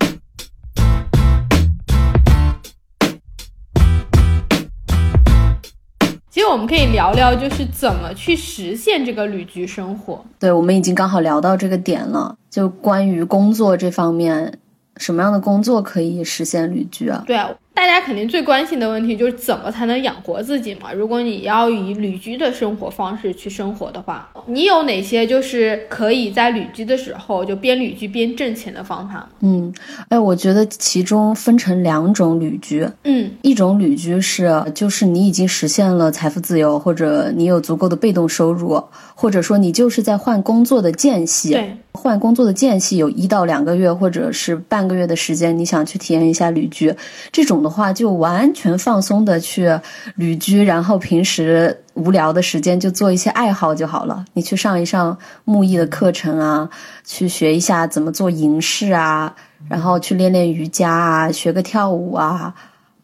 [6.44, 10.24] 实我们可以聊聊，就是怎么去实现这个旅居生活。
[10.38, 14.60] 对，我们已经刚好聊到这个点了，就关于工作这方面，
[14.98, 17.24] 什么样的工作可以实现旅居啊？
[17.26, 17.50] 对啊。
[17.76, 20.94] 大家肯定最关心的问题就是怎么才能养活自己嘛？
[20.94, 29.28] 如果你要以旅居的生活方式去生活的话，你有哪些就是可以在旅居的时候就边旅居边挣钱的方法？
[29.42, 29.74] 嗯，
[30.10, 32.88] 哎，我觉得其中分成两种旅居。
[33.04, 38.82] 嗯，一种旅居是就是你已经实现了财富自由，或者你有足够的被动收入，
[39.16, 41.52] 或者说你就是在换工作的间隙。
[41.54, 41.78] 对。
[41.94, 46.94] 换工作的间隙有一到两个月，或者是半个月的时间，你想去体验一下旅居，
[47.32, 49.80] 这种种的话，就完全放松的去
[50.16, 54.26] 旅居，然后平时无聊的时间就做一些爱好就好了。
[54.34, 56.68] 你去上一上木艺的课程啊，
[57.06, 59.36] 去学一下怎么做银饰啊，
[59.70, 62.56] 然后去练练瑜伽啊，学个跳舞啊，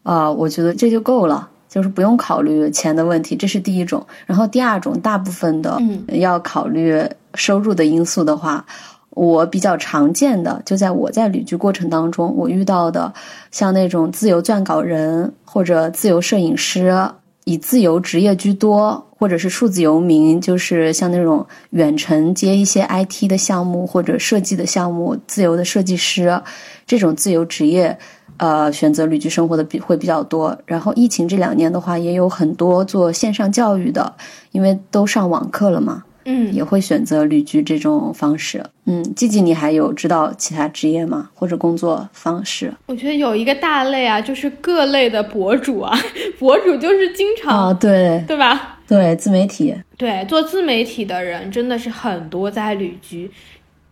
[0.02, 4.06] 啊，我觉得这就够了，就是不用考虑钱的问题，这是第一种。
[4.26, 7.02] 然后第二种，大部分的要考虑
[7.34, 8.66] 收入的因素的话。
[9.12, 13.12] 我比较常见的，就在我在旅居过程当中，我遇到的
[13.50, 16.96] 像那种自由撰稿人或者自由摄影师，
[17.44, 26.40] 以自由职业居多，或者是数字游民，就是像那种远程接一些 IT 的项目或者设计的项目，自由的设计师
[26.86, 27.98] 这种自由职业，
[28.40, 30.56] 呃，选择旅居生活的比会比较多。
[30.64, 34.14] 然后疫情这两年的话，也有很多做线上教育的，
[34.52, 36.04] 因为都上网课了嘛。
[36.24, 38.62] 嗯，也会选择旅居这种方式。
[38.84, 41.30] 嗯，季季，你还有知道其他职业吗？
[41.34, 42.72] 或者工作方式？
[42.86, 45.98] 我觉得有一个大类啊，就是各类的博主啊，
[46.38, 48.78] 博主就是经常啊，对对吧？
[48.86, 53.30] 对，自媒体，对，做自媒体的人真的是很多在旅居，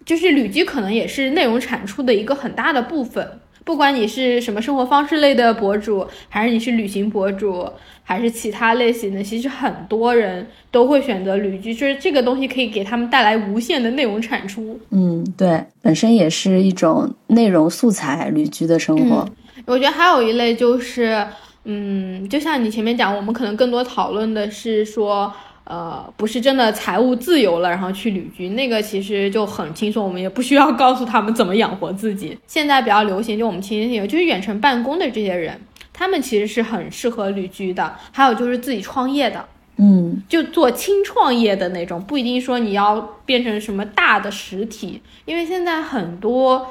[0.05, 3.27] 就是旅居可能也是内容产出的一个很大的部分。
[3.69, 7.71] 不管你是什么生活方式类的博主，还是你是旅行博主，
[8.03, 14.81] 还是其他类型的，其实很多人都会选择旅居，就是这个东西可以给他们带来无限的内容产出。
[14.89, 19.29] 嗯，对，本身也是一种内容素材，旅居的生活。
[19.67, 21.23] 我觉得还有一类就是，
[21.65, 25.31] 嗯，就像你前面讲，我们可能更多讨论的是说。
[25.69, 32.39] 呃，不是真的财务自由了，然后去旅居，那个其实就很轻松，我们也不需要告诉他们怎么养活自己。
[32.47, 35.61] 现在比较流行，就我们亲戚就是远程办公的这些人，
[35.93, 37.95] 他们其实是很适合旅居的。
[38.13, 39.45] 还有就是自己创业的，
[39.77, 46.67] 嗯，就做轻创业的那种，不一定说你要变成什么大的实体，因为现在很多，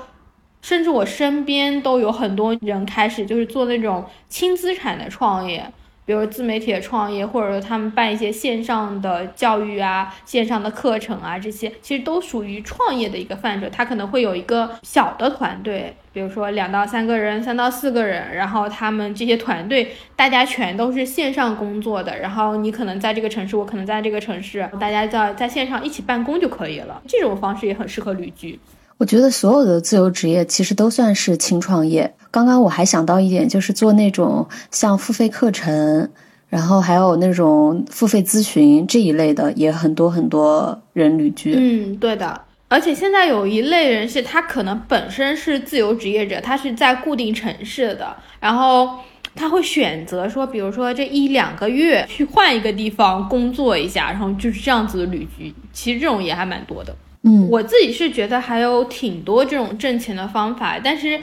[0.64, 5.72] 甚至我身边都有很多人开始就是做那种轻资产的创业。
[6.08, 13.68] 比如自媒体的创业，或者说他们办一些线上的教育啊、线上的课程啊，这些其实都属于创业的一个范畴。
[13.70, 27.02] 他可能会有一个小的团队，比如说两到三个人、三到四个人，然后他们这些团队大家全都是线上工作的，然后你可能在这个城市，我可能在这个城市，大家在在线上一起办公就可以了。
[27.06, 28.58] 这种方式也很适合旅居。
[28.98, 32.12] 我觉得所有的自由职业其实都算是轻创业。
[32.32, 36.10] 刚刚我还想到一点，就是做那种像付费课程，
[36.50, 41.54] 然后还有那种付费咨询这一类的，也很多很多人旅居。
[41.56, 42.42] 嗯，对的。
[42.70, 48.90] 而且现在有一类人是，他可能本身是自由职业者，他是在固定城市的，然后
[49.36, 55.54] 他会选择说，比如说这一两个月去换一个地方工作一下，然后就是这样子的旅居。
[55.72, 56.94] 其实这种也还蛮多的。
[57.28, 61.20] 嗯，我自己是觉得还有挺多这种挣钱的方法，但是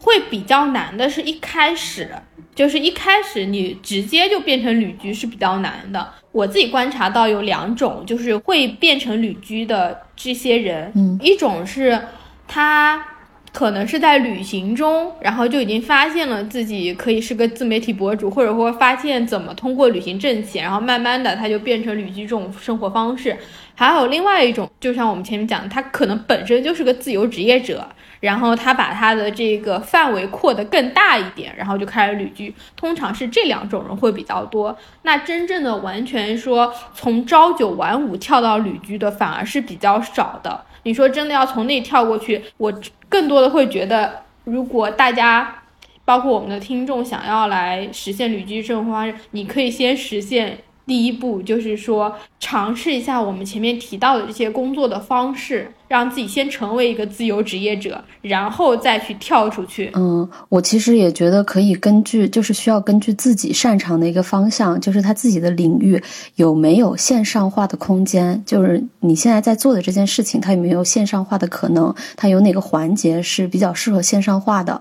[0.00, 2.10] 会比较难的是一开始，
[2.54, 6.06] 就是一开始你直接就变成旅居是比较难的。
[6.32, 11.98] 我自己观察到有两种，就是会变成旅居的这些人，嗯，一种是
[12.46, 13.04] 他
[13.52, 23.36] 可能是在旅行中，然后就已经发现了自己可以是个自媒体博主，或者说发现怎么通过旅行挣钱，然后慢慢的他就变成旅居这种生活方式。
[23.78, 27.86] 还有另外一种，就像我们前面讲的，他可能本身就是个自由职业者，
[28.18, 32.52] 然后他把他的这个范围扩得更大一点，然后就开始旅居。
[32.74, 34.76] 通常是这两种人会比较多。
[35.02, 40.64] 那真正的完全说从朝九晚五跳到旅居的，反而是比较少的。
[40.82, 42.74] 你说真的要从那跳过去，我
[43.08, 45.62] 更多的会觉得，如果大家，
[46.04, 50.58] 包括我们的听众，想要来实现旅居生活方式，你可以先实现。
[50.88, 59.90] 第一步就是说，尝试一下我们前面提到的这些工作的方式，让自己先成为一个自由职业者，然后再去跳出去。
[59.94, 66.02] 嗯，我其实也觉得可以根据，就是需要根据自己擅长的一个方向，就是他自己的领域
[66.36, 74.80] 有没有线上化的空间，就是你现在在做的这件事情，它有没有线上化的可能，它有哪个环节是比较适合线上化的。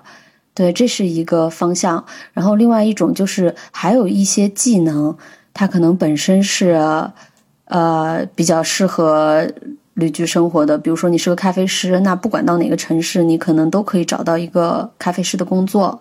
[0.53, 2.05] 对，这是一个方向。
[2.33, 5.17] 然后另外一种就是还有一些技能。
[5.57, 6.79] 他可能本身是，
[7.65, 9.43] 呃，比较适合
[9.95, 10.77] 旅居生活的。
[10.77, 15.99] 比如说，你是个咖啡师，那不管到哪个城市，你可能都可以找到一个咖啡师的工作。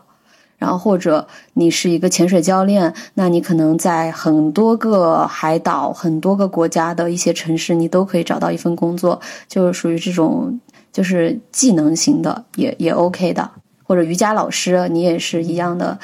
[0.59, 10.61] 然后，或者你是一个潜水教练，那你可能在很多个海岛、很多个国家的一些城市，你都可以找到一份工作，就是属于这种
[10.93, 13.51] 就是技能型的，也也 OK 的。
[13.83, 15.99] 或者瑜伽老师，你也是一样的。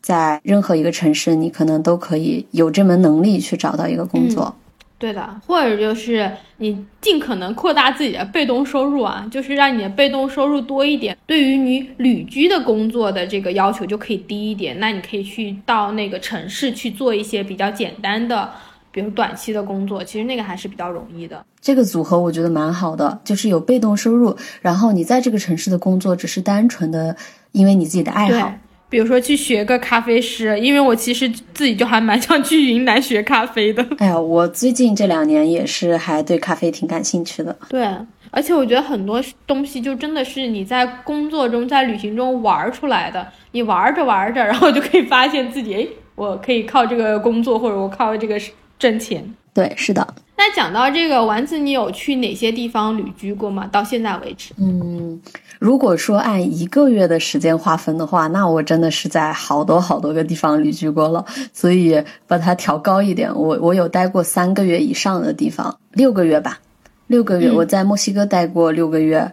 [0.00, 4.54] 在任何一个城市，你可能都可以有这门能力去找到一个工作。
[4.98, 14.80] 对的，或者就是你尽可能扩大自己的被动收入啊，就是让你的被动收入多一点，对于你旅居的工作的这个要求就可以低一点。
[14.80, 18.50] 那你可以去到那个城市去做一些比较简单的，
[18.90, 21.44] 比如短期的工作，其实那个还是比较容易的。
[21.60, 27.14] 这个组合我觉得蛮好的，就是有被动收入，然后你在这个城市的工作只是单纯的
[27.52, 28.52] 因为你自己的爱好。
[28.90, 33.86] 比如说去学个咖啡师，因为我其实自己就还蛮想去云南学咖啡的。
[33.98, 37.54] 哎呀，我最近这两年也是还对咖啡挺感兴趣的。
[37.68, 37.86] 对，
[38.30, 43.26] 而且我觉得很多东西就真的是你在工作中、在旅行中玩出来的。
[43.52, 48.40] 你玩着玩着，然后就可以发现自己，哎，我可以靠这个工作，或者我靠这个
[48.78, 49.34] 挣钱。
[49.54, 50.06] 对，是的。
[50.36, 53.68] 那讲到这个，丸子，你有去哪些地方旅居过吗？
[53.72, 54.54] 到现在为止？
[54.58, 55.20] 嗯。
[55.58, 66.60] 如果说按一个月的时间划分的话，那我真的是在好多好多个地方旅居过了，所以把它调高一点，我我有待过三个月以上的地方，六个月吧，
[67.08, 67.50] 六个月。
[67.50, 69.32] 我在墨西哥待过六个月，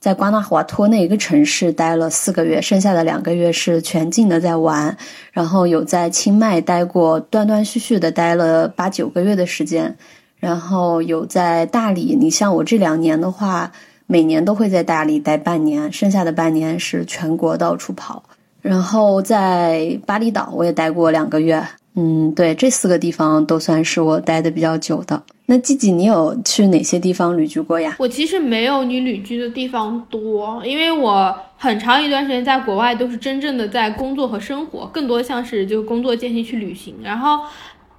[0.00, 4.96] 在瓜纳华托那一个城市待了四个月，剩下的两个月是全境的在玩，
[5.32, 9.98] 然后有在清迈待过，断断续续的待了八九个月的时间，
[10.38, 12.16] 然后有在大理。
[12.18, 13.72] 你像我这两年的话。
[14.06, 18.22] 每年都会在大理待半年，剩下的半年是全国到处跑。
[18.62, 21.62] 然后在巴厘岛我也待过两个月。
[21.98, 25.22] 嗯，对，这四个地方都算是我待的比较久的。
[25.46, 27.96] 那季季，你有去哪些地方旅居过呀？
[27.98, 36.96] 我其实没有你旅居的地方多，因为我很长一段时间在国外都是真正的在工作和生活，更多像是就工作间隙去旅行。
[37.02, 37.40] 然后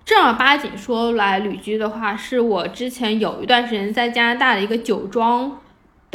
[0.05, 5.51] 正儿八经说来旅居的话，是我之前有一段时间在加拿大的一个酒庄。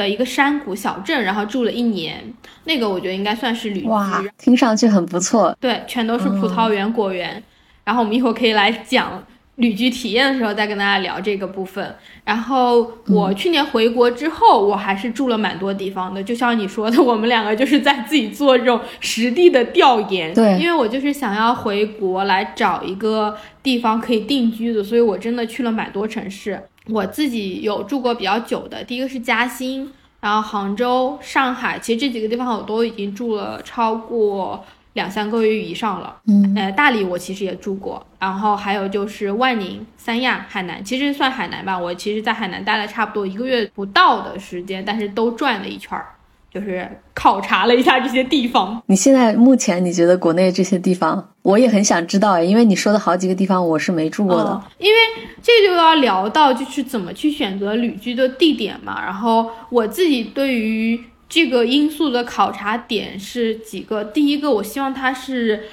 [0.02, 2.20] 的一个山谷小镇，然后住了一年，
[2.64, 3.86] 那个我觉得应该算是旅居。
[3.86, 5.56] 哇，听上去很不错。
[5.60, 7.40] 对，全都是葡萄园、果园。
[7.84, 9.24] 然后我们一会儿可以来讲
[9.56, 11.94] 旅居体验的时候再跟大家聊这个部分。
[12.24, 16.22] 然后我去年回国之后，我还是住了蛮多地方的。
[16.22, 20.34] 就像你说的，我们两个就是在自己做这种实地的调研。
[20.34, 26.60] 对，因为我就是想要回国来找一个地方可以定居的，所以我真的去了蛮多城市。
[26.88, 34.64] 我自己有住过比较久的，第一个是嘉兴，然后杭州、上海，其实这几个地方我都已经住了超过
[34.94, 36.16] 两三个月以上了。
[36.26, 46.06] 嗯，呃，大理我其实也住过，然后还有就是万宁、三亚、海南，其实算海南吧，我其实在海南待了差不多一个月不到的时间，但是都转了一圈儿。
[46.52, 48.82] 就是考察了一下这些地方。
[48.86, 54.62] 你现在目前你觉得国内这些地方，我也很想知道因为你说的好几个地方我是没住过的。
[54.78, 54.98] 因为
[55.42, 59.00] 这就要聊到就是怎么去选择旅居的地点嘛。
[59.02, 65.64] 然后我自己对于这个因素的考察点是几个，第一个我希望它是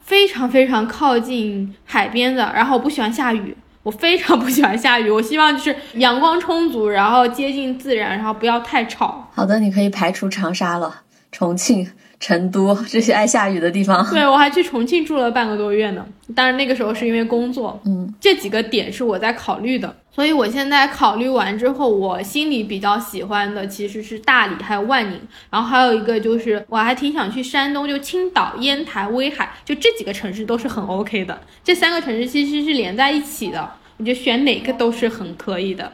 [0.00, 3.56] 非常非常靠近海边的，然后我不喜欢下雨。
[3.88, 9.26] 我非常不喜欢下雨，我希望就是阳光充足，然后接近自然，然后不要太吵。
[9.34, 10.94] 好的，你可以排除长沙了，
[11.32, 14.06] 重庆、成都这些爱下雨的地方。
[14.10, 17.80] 对我还去重庆住了半个多月呢，当然那个时候是因为工作。
[17.86, 25.18] 嗯，这几个点是我在考虑的，所以我现在考虑完之后，我心里比较喜欢的其实是大理还有万宁，
[25.48, 31.40] 然后还有一个就是我还挺想去山东，就青岛、烟台、威海，就这几个城市都是很 OK 的。
[31.64, 33.70] 这三个城市其实是连在一起的。
[33.98, 35.92] 我觉得选哪个都是很可以的，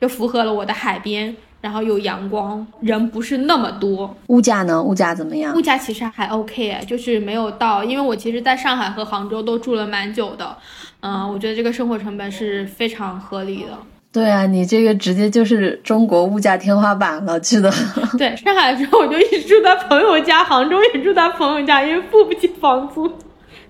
[0.00, 4.16] 就符合了我的海边，然后有阳光，人不是那么多。
[4.28, 4.82] 物价呢？
[4.82, 5.54] 物价怎么样？
[5.54, 10.56] 物价其实还 OK，就是没有到，因为我其实在上海和杭州都住了蛮久的，
[11.00, 13.78] 嗯，我觉得这个生活成本是非常合理的。
[14.10, 17.70] 对啊，你这个直接就是中国物价天花板了，去的。
[18.16, 23.12] 对，上海的时候我就一直住在朋友家，杭州也住在朋友家，因为付不起房租，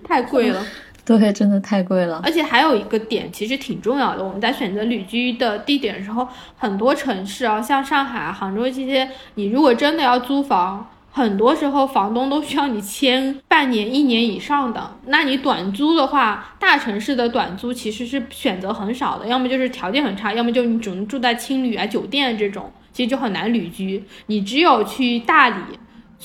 [0.03, 0.63] 太贵了。
[1.07, 2.19] 对，真的太贵了。
[2.23, 4.23] 而且还有一个点，其实挺重要的。
[4.23, 6.27] 我们在选择旅居的地点的时候，
[6.57, 14.97] 很多城市啊，像上海、杭州这些，你如果真的要租房，很多时候房东都需要你签半年、一年以上的。
[15.05, 24.03] 那你短租的话，大城市的短租其实是选择很少的，要么就是条件很差，要么就你只能住在青旅啊、酒店这种，其实就很难旅居。
[24.25, 25.55] 你只有去大理。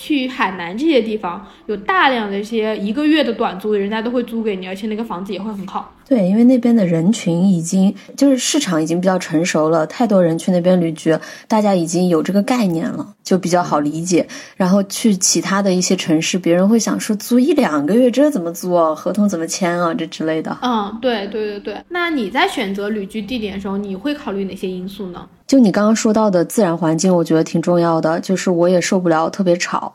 [0.01, 5.95] 去海南这些地方，有大量的一些一个月的短租，人家都会租给你，而且那个房子也会很好。
[6.09, 11.15] 对，因为那边的人群已经就是市场已经比较成熟了，太多人去那边旅居，
[11.47, 14.27] 大家已经有这个概念了，就比较好理解。
[14.57, 18.93] 然后去其他的一些城市，别人会想说租一两个月，这怎么租啊？
[18.93, 19.95] 合同怎么签啊？
[19.95, 20.59] 这之类的。
[20.63, 21.85] 嗯，对对对对。
[21.91, 25.25] 那你在选择旅居地点的时候，你会考虑哪些因素呢？
[25.47, 28.19] 就你刚刚说到的自然环境，我觉得挺重要的。
[28.19, 29.95] 就是我也受不了特别吵。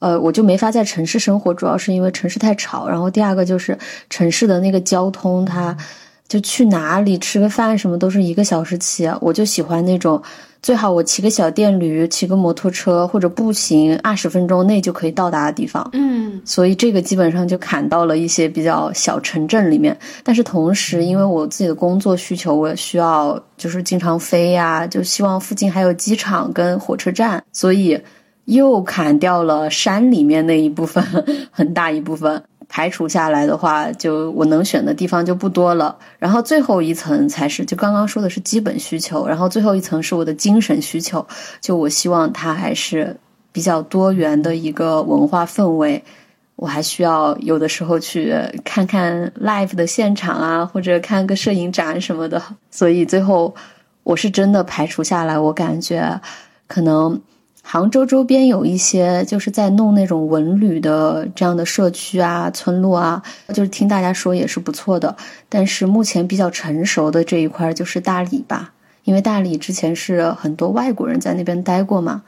[0.00, 2.86] 呃，我就没法在城市生活，主要是因为城市太吵。
[2.86, 3.78] 然后第二个就是
[4.10, 5.74] 城市的那个交通，它。
[6.26, 9.08] 就去哪里吃个饭什么都是一个小时起。
[9.20, 10.20] 我就喜欢那种。
[10.64, 15.86] 最好我骑个小电驴，骑个摩托车或者步行，二十分钟内就可以到达的地方。
[15.92, 19.94] 嗯，所以这个基本上就砍到了一些比较小城镇里面。
[20.22, 28.00] 但是同时，因为我自己的工作需求，我也需要就是经常飞呀，就希望附近还有机场跟火车站，所以
[28.46, 31.04] 又砍掉了山里面那一部分，
[31.52, 32.42] 很大一部分。
[32.74, 35.96] 排除下来的话，就我能选的地方就不多了。
[36.18, 41.24] 然后最后一层才是，就刚刚说的是基本需求，然后最后一层是我的精神需求。
[41.60, 43.16] 就我希望它还是
[43.52, 46.02] 比较多元的一个文化氛围。
[46.56, 52.42] 我还需要有的时候去看看 live 的现场啊，或者看个摄影展什么的。
[52.72, 53.54] 所以最后
[54.02, 56.20] 我是真的排除下来，我感觉
[56.66, 57.22] 可能。
[57.66, 63.22] 杭州周边有一些就是在弄那种文旅的这样的社区啊、村落啊，
[63.54, 65.16] 就是听大家说也是不错的。
[65.48, 72.22] 但是目前比较成熟的这一块就是大理吧，因为大理之前是很多外国人在那边待过嘛，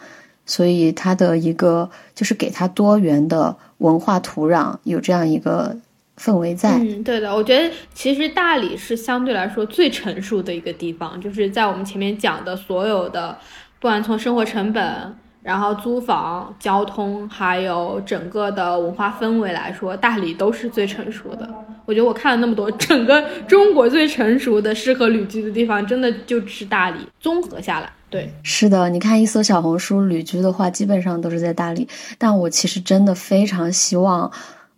[0.47, 5.77] 所以它的一个就是给它多元的文化土壤，有这样一个
[6.19, 6.79] 氛围在。
[6.79, 13.37] 嗯，对的，我觉得其实大理是相对来说最成熟的一个地方，就是在我们前面讲的所有的，
[13.79, 15.15] 不管从生活成本。
[15.47, 21.49] 然后租房、交通，还有整个的文化氛围来说，大理都是最成熟的。
[21.85, 26.99] 我觉得我看了那么多，整个中国最成熟的适合旅居的地方，真的就是大理。
[27.21, 28.91] 综合下来，对，是的。
[28.91, 31.89] 你看一搜小红书旅居的话，基本上都是在大理。
[32.19, 34.29] 但我其实真的非常希望，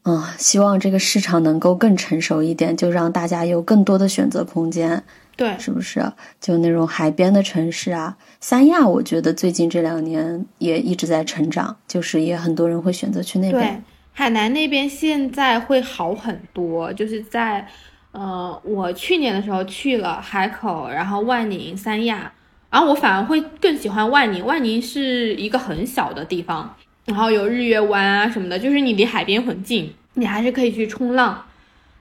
[0.03, 5.03] 嗯，希望这个市场能够更成熟一点，就让大家有更多的选择空间。
[5.39, 6.05] 对，是不是？
[6.41, 13.63] 就那种海边的城市啊，三亚，我觉得最近这两年也一直在成长，就是也很多人会选择去那边。
[13.63, 13.83] 对，
[14.13, 17.69] 海南那边现在会好很多，就是在，
[18.11, 22.33] 呃，我去年的时候去了海口，然后万宁、三亚，
[22.69, 24.45] 然后我反而会更喜欢万宁。
[24.45, 26.75] 万宁是一个很小的地方，
[27.05, 31.45] 然后有日月湾啊什么的，就是你离海边很近，你还是可以去冲浪。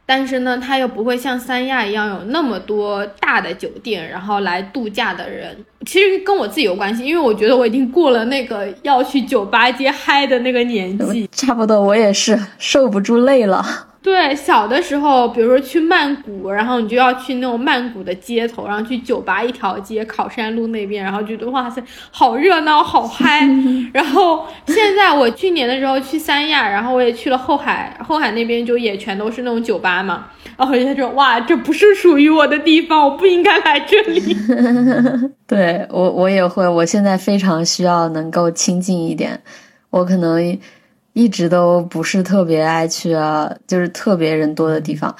[0.07, 5.55] 但是呢，它又不会像三亚一样有那么多大的酒店，然后来度假的人。
[5.85, 11.29] 其实跟我自己有关系，因为我觉得我已经过了那个要去酒吧街嗨的那个年纪。
[11.33, 13.86] 差不多，我也是受不住累了。
[14.07, 23.45] 对，小的时候，比如说去曼谷，然后你就要去那种曼谷的街头，然后去酒吧一条街，考山路那边，然后觉得哇塞，好热闹，好嗨。
[23.91, 34.37] 然后现在我去年的时候去三亚，然后我也去了后海，后海那边就也全都是那种酒吧嘛，然后我就说哇，这不是属于我的地方，我不应该来这里。
[35.45, 39.41] 对我，我也会，我现在非常需要能够亲近一点，
[39.89, 40.57] 我可能。
[41.17, 45.15] 一直都不是特别爱去啊，就是特别人多的地方。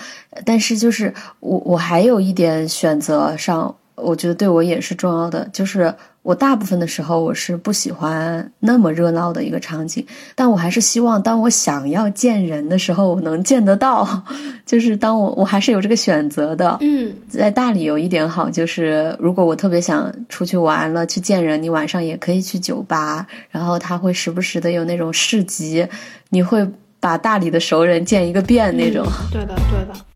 [0.46, 5.94] 但是就是我我还有一点选择上，我觉得对我也是重要的，就是。
[6.28, 10.06] 我大部分的时候我是不喜欢那么热闹的一个场景，
[10.36, 14.06] 但我还是希望当我想要见人的时候，我能见得到。
[14.66, 16.78] 就是当我我还是有这个选择的。
[16.82, 25.88] 嗯，在大理有一点好，就是如果我特别想出去玩了去见人，你晚上也可以去酒吧，然后他会时不时的有那种市集，
[26.28, 26.68] 你会
[27.00, 29.08] 把大理的熟人见一个遍那种。
[29.32, 30.07] 对的，对的。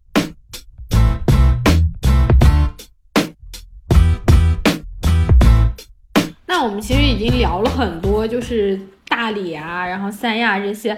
[6.64, 10.98] 我们其实已经聊了很多，就是大理啊，然后三亚这些。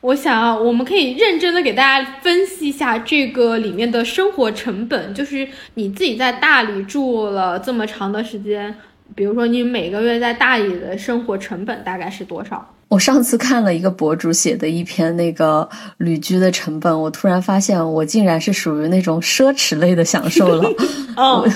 [0.00, 5.12] 我想，我们可以认真的给大家分析一下这个里面的生活成本。
[5.12, 8.72] 就是你自己在大理住了这么长的时间，
[9.16, 12.74] 比如说你每个月在大理的生活成本大概是多少？
[12.98, 15.68] 我上次看了一个博主写的一篇那个
[15.98, 20.68] 旅居的成本，我突然发现我竟然是属于那种奢侈类的享受了。
[21.16, 21.48] 哦。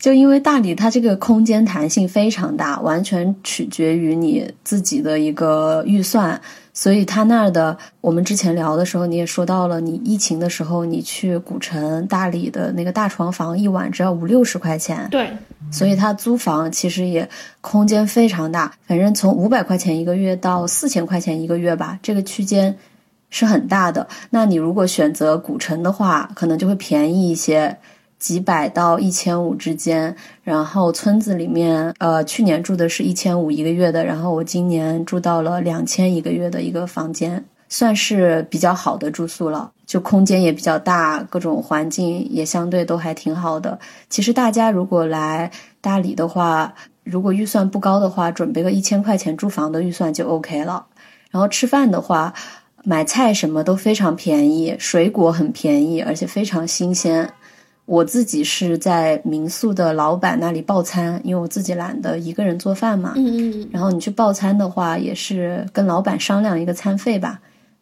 [0.00, 6.40] 就因为大理它这个空间弹性非常大，完全取决于你自己的一个预算，
[6.72, 15.30] 所以他那儿的我们之前聊的时候你也说到了，你疫情的时候你去古城大理的那个大床房一晚只要五六十块钱，对，
[15.70, 17.28] 所以它租房其实也
[17.60, 22.76] 空间非常大，反正从五百块钱一个月到四千块钱一个月吧，这个区间
[23.30, 24.08] 是很大的。
[24.30, 27.78] 那你如果选择古城的话，可能就会便宜一些。
[28.20, 30.14] 几百到一千五之间，
[30.44, 43.78] 然后村子里面，呃，去年住的是一千五一个月的，然后我今年住到了两千一个月的一个房间，算是比较好的住宿了，就空间也比较大，各种环境也相对都还挺好的。
[44.10, 45.50] 其实大家如果来
[45.80, 50.84] 大理的话，如果预算不高的话，准备个一千块钱住房的预算就 OK 了。
[51.30, 52.34] 然后吃饭的话，
[52.82, 57.32] 买菜什么都非常便宜，水果很便宜，而且非常新鲜。
[57.86, 63.14] 我自己是在民宿的老板那里报餐，因为我自己懒得一个人做饭嘛。
[63.16, 63.68] 嗯嗯嗯。
[63.72, 67.40] 然后你去报餐的话，也是跟老板商量一个餐费吧，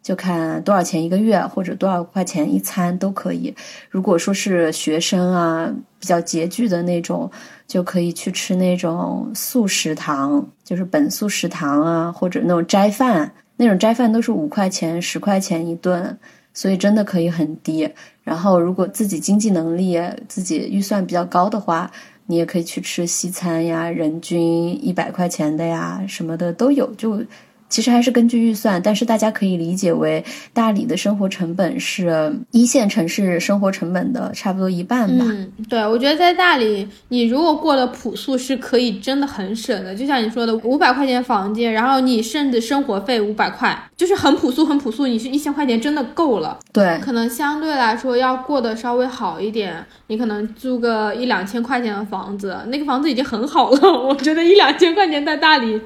[0.09, 3.53] 就看多少钱一个月或者多少块钱一餐都可以。
[3.91, 7.29] 如果说是学生啊，比较拮据的那种，
[7.67, 16.17] 就可以去吃那种素食堂，就是本素食堂啊，或者那种斋饭，那种斋饭都是五块钱、十块钱一顿。
[16.55, 17.87] 所以真的可以很低，
[18.23, 21.91] 然后如果自己经济能力、自己预算比较高的话，
[22.25, 27.23] 你也可以去吃西餐呀，人均一百块钱的呀，什么的都有，就。
[27.69, 35.25] 其实还是根据预算，但是大家可以理解为大理的生活成本是一线城市生活成本的差不多一半吧。
[35.27, 39.93] 嗯，对，我觉得在大理，你如果过得朴素，是可以真的很省的。
[39.93, 46.57] 就像你说的，五百块钱房间，然后你甚至生活费五百块，就是很朴素，很朴素，你是一千块钱真的够了。
[46.73, 53.79] 对，可能相对来说要过得稍微好一点，你可能租个一两千块钱的房子，那个房子已经很好了。
[54.09, 55.79] 我觉得一两千块钱在大理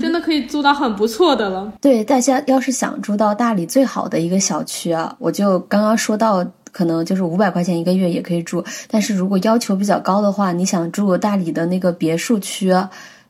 [0.00, 1.23] 真的可以租到很不错。
[1.24, 8.62] 错的了，对大家要是想住到大理最好的一个小区啊，我就刚刚说到，可能就是五百块钱一个月也可以住。
[8.90, 12.74] 但是如果要求比较高的话，你想住大理的那个别墅区、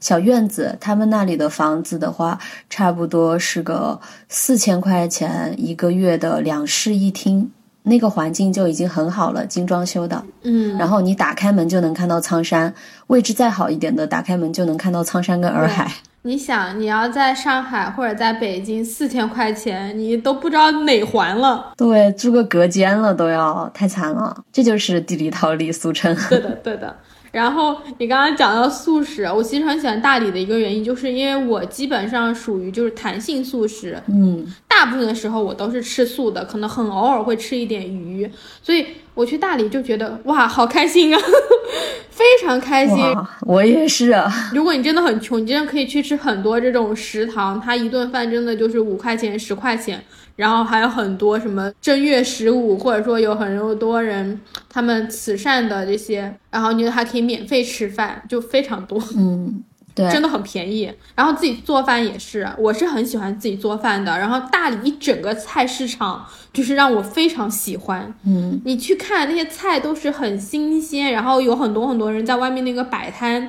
[0.00, 2.36] 小院子，他们那里的房子的话，
[2.68, 7.48] 差不多是个四千块钱一个月的两室一厅，
[7.84, 10.20] 那个环境就已经很好了，精装修的。
[10.42, 12.74] 嗯，然后你打开门就能看到苍山，
[13.06, 15.92] 位置再好一点的，打开门就能看到苍山跟洱海。
[16.26, 21.74] 你想，你要在上海或者在北京，四千块钱你都不知道哪环了。
[21.76, 24.34] 对，住个隔间了都要，太惨了。
[24.50, 26.16] 这就是地理逃离俗称。
[26.30, 26.96] 对的，对的。
[27.34, 38.30] 然后你刚刚讲到素食，我其实很喜欢大理的一个原因，就是因为我基本上属于就是弹性素食，嗯，大部分的时候我都是吃素的，可能很偶尔会吃一点鱼，
[38.62, 41.20] 所以我去大理就觉得哇，好开心啊，
[42.08, 42.96] 非常开心。
[43.42, 44.32] 我也是啊。
[44.54, 50.00] 如果你真的很穷，你真的可以去吃很多这种食堂，它一顿饭真的就是五块钱、十块钱。
[50.36, 59.00] 然后还有很多什么正月十五，或者说有很多人他们慈善的这些，然后你还可以免费吃饭，就非常多。
[59.16, 59.62] 嗯，
[59.94, 60.92] 对，真的很便宜。
[61.14, 64.18] 然后自己做饭也是，我是很喜欢自己做饭的。
[64.18, 68.12] 然后大理一整个菜市场就是让我非常喜欢。
[68.26, 73.48] 嗯，你去看那些菜都是很新鲜，然后有很多很多人在外面那个摆摊。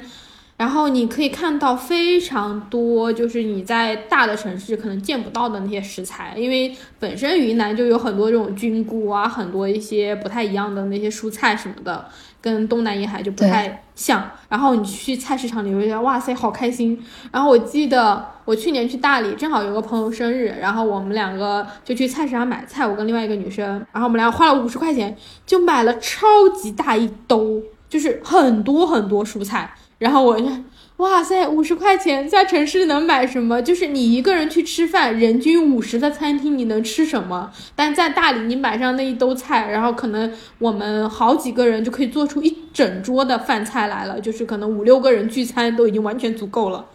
[0.58, 12.06] 然后你可以看到非常多，就是你在大的城市可能见不到的那些食材，因为本身云南就有很多这种菌菇啊，很多一些不太一样的那些蔬菜什么的，
[12.40, 14.32] 跟东南沿海就不太像。
[14.48, 16.98] 然后你去菜市场，你会觉得哇塞，好开心。
[17.34, 26.26] 然后我记得我去年去大理，正好有个朋友生日，然后我们两个就去菜市场买菜，我跟另外一个女生，然后我们俩花了五十块钱就买了超
[26.56, 29.76] 级大一兜，就是很多很多蔬菜。
[29.98, 30.46] 然后我就，
[30.98, 33.62] 哇塞，五十块钱在城市能买什么？
[33.62, 37.52] 就是你一个人去吃饭，人均五十的餐厅，你能吃什么？
[37.76, 46.86] 但在大理，你买上那一兜菜，然后可能我们好几个人就可以做出一整桌的饭菜来了，就是可能五六个人聚餐都已经完全足够了。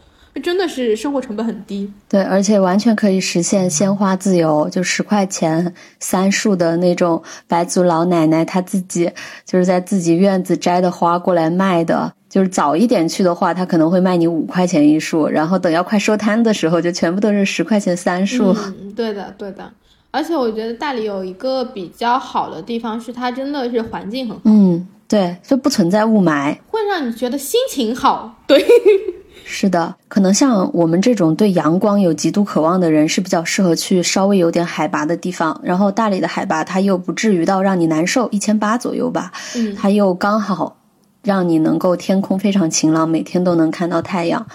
[0.44, 9.10] 真的是生活成本很低，对，而且完全可以实现鲜花自由，就十块钱三束的那种白族老奶奶，她自己
[9.44, 12.12] 就是在自己院子摘的花过来卖的。
[12.30, 18.56] 就是早一点去的话，他可能会卖你五块钱一束，然后等要快收摊的时候，就全部都是十块钱三束。
[18.56, 19.70] 嗯，对的，对的。
[20.12, 24.42] 而且我觉得大理有一个比较好的地方是，它真的是环境很好。
[24.44, 28.42] 嗯，对，就不存在雾霾，会让你觉得心情好。
[28.46, 28.64] 对。
[29.52, 35.60] 是的，可能像我们这种对阳光有极度渴望的人，是比较适合去稍微有点海拔的地方。
[35.64, 39.32] 然后大理的海拔，它又不至于到让你难受，一千八左右吧。
[39.56, 40.76] 嗯，它又刚好
[41.22, 44.46] 让你能够天空非常晴朗，每天都能看到太阳。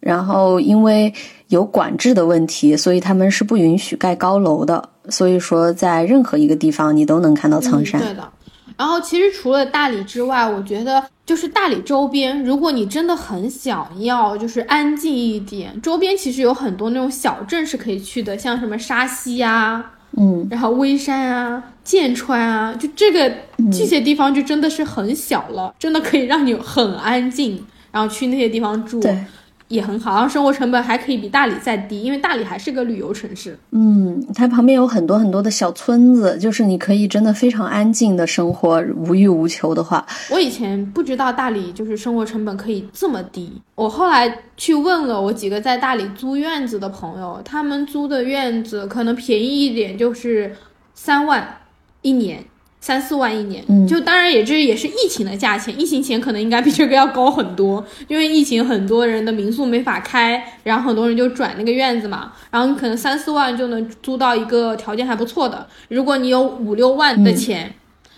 [0.00, 1.12] 然后因为
[1.48, 4.90] 有管制的问题，所以他们是不允许盖高楼的。
[5.08, 8.00] 所以说，在任何一个地方，你都能看到苍山。
[8.00, 8.26] 对的。
[8.76, 23.32] 然后其实除了大理之外，我觉得就是大理周边，如果你真的很想要就是安静一点，周边其实有很多那种小镇是可以去的，像什么沙溪啊，嗯，然后微山啊、剑川啊，就这个
[23.72, 29.00] 这些地方就真的是很小了，真的可以让你很安静，然后去那些地方住。
[29.74, 29.74] 对。
[29.74, 33.58] 也很好，然后生活成本还可以比大理再低，因为大理还是个旅游城市。
[33.72, 40.06] 嗯，它旁边有很多很多的小村子，就是你可以真的非常安静的生活，无欲无求的话。
[40.30, 50.54] 我以前不知道大理就是生活成本可以这么低，我后来去问了我几个在大理租院子的朋友，他们租的院子可能便宜一点就是
[50.94, 51.44] 三万
[52.02, 52.44] 一年。
[52.84, 67.72] 三四万一年，嗯就当然也这也是疫情的价钱，疫情前可能应该比这个要高很多，因为疫情很多人的民宿没法开，然后很多人就转那个院子嘛，然后你可能三四万就能租到一个条件还不错的，如果你有五六万的钱。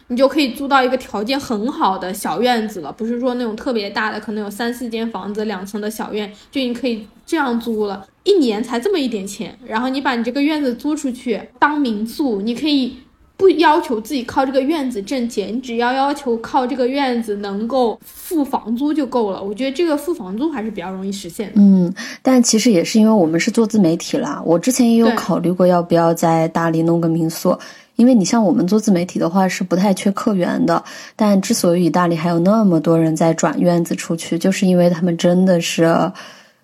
[0.09, 12.99] 你就可以租到一个条件很好的小院子了，不是说那种特别大的，可能有三四间房子、两层的小院，就你可以这样租了，一年才这么一点钱，然后你把你这个院子租出去当民宿，你可以
[13.37, 19.43] 不要求自己靠这个院子挣钱，你只要要求靠这个院子能够付房租就够了。
[19.43, 21.55] 我觉得这个付房租还是比较容易实现的。
[21.57, 27.57] 嗯，但其实也是因为我们是做自媒体啦，我之前也有考虑过要不要在大理弄个民宿，
[27.97, 30.83] 因为你像我们做自媒体的话是不太缺客源的，
[31.15, 36.11] 但之所以大理还有那么多人在转院子出去，就是因为他们真的是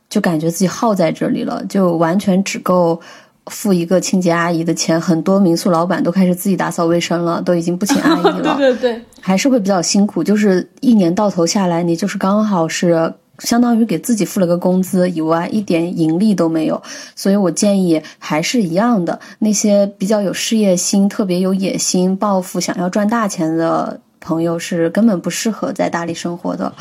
[0.09, 2.99] 就感觉自己耗在这里了，就完全只够。
[3.47, 8.57] 付一个清洁阿姨的钱，很多民宿老板都开始自己打扫卫生了，都已经不请阿姨 了。
[8.57, 16.81] 对对对，还是会比较辛苦，就是一年到头下来，你就是刚好是相当于给自己付了个工资以外，一点盈利都没有。
[17.17, 26.73] 所以我建议还是一样的，那些比较有事业心、特别有野心、抱负、想要赚大钱的朋友，是根本不适合在大理生活的，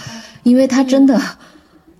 [0.43, 1.19] 因为他真的。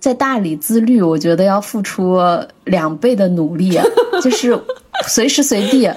[0.02, 2.18] 在大理自律，我觉得要付出
[2.64, 3.78] 两倍的努力，
[4.20, 4.60] 就是
[5.06, 5.88] 随时随地。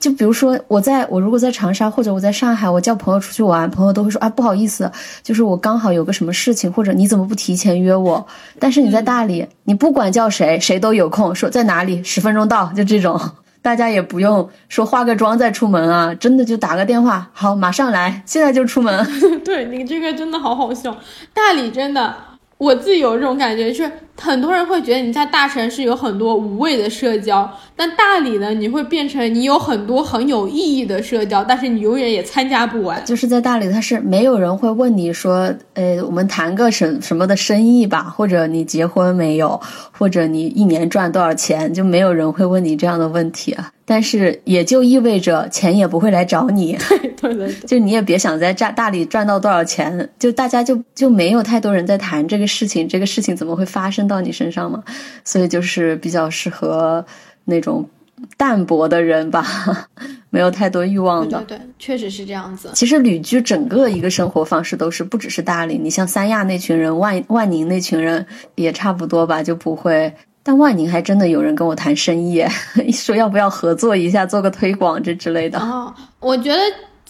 [0.00, 4.90] 就比如说，我在我如果在长沙或者我在上海，我叫朋友出去玩，朋友都会说啊不好意思，
[5.22, 8.26] 就是我刚好有个什么事情，或者你怎么不提前约我？
[8.58, 13.20] 但是你在大理，你不管叫谁，谁都有空，说在哪里，十分钟到，就这种，
[13.60, 19.06] 大家也不用说化个妆再出门啊，真的就打个电话，好，马上来，现在就出门。
[19.44, 20.96] 对你这个真的好好笑，
[21.34, 22.14] 大理真的。
[22.58, 33.04] 我自己有这种感觉，就是很多人会觉得你在大城市有很多无谓的社交，但大理呢，你会变成你有很多很有意义的社交，但是你永远也参加不完。
[33.04, 39.60] 就是在大理，他是没有人会问你说，呃，我们谈个什什么的生意吧，或者你结婚没有，
[39.90, 43.70] 或者你一年赚多少钱，就没有人会问你这样的问题啊。
[43.86, 54.82] 但是也就意味着钱也不会来找你，对对对， 就你也别想在大大理赚到多少钱，就大家就就没有太多人在谈这个事情，这个事情怎么会发生到你身上嘛？
[55.24, 57.04] 所以就是比较适合
[57.44, 57.88] 那种
[58.36, 59.44] 淡泊的人吧，
[60.30, 61.38] 没有太多欲望的。
[61.46, 62.70] 对对对，确实是这样子。
[62.74, 68.24] 其实旅居整个一个生活方式都是不只是大理，你像三亚那群人、万万宁那群人
[68.54, 70.14] 也差不多吧，就不会。
[70.42, 72.44] 但万宁还真的有人跟我谈生意，
[72.92, 75.58] 说要不要合作一下，做个推广这之类的。
[75.58, 76.60] 哦，我觉得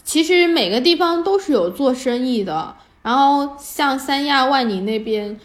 [0.05, 5.39] 其实每个地方都是有做生意的，然后像三亚、万宁那边。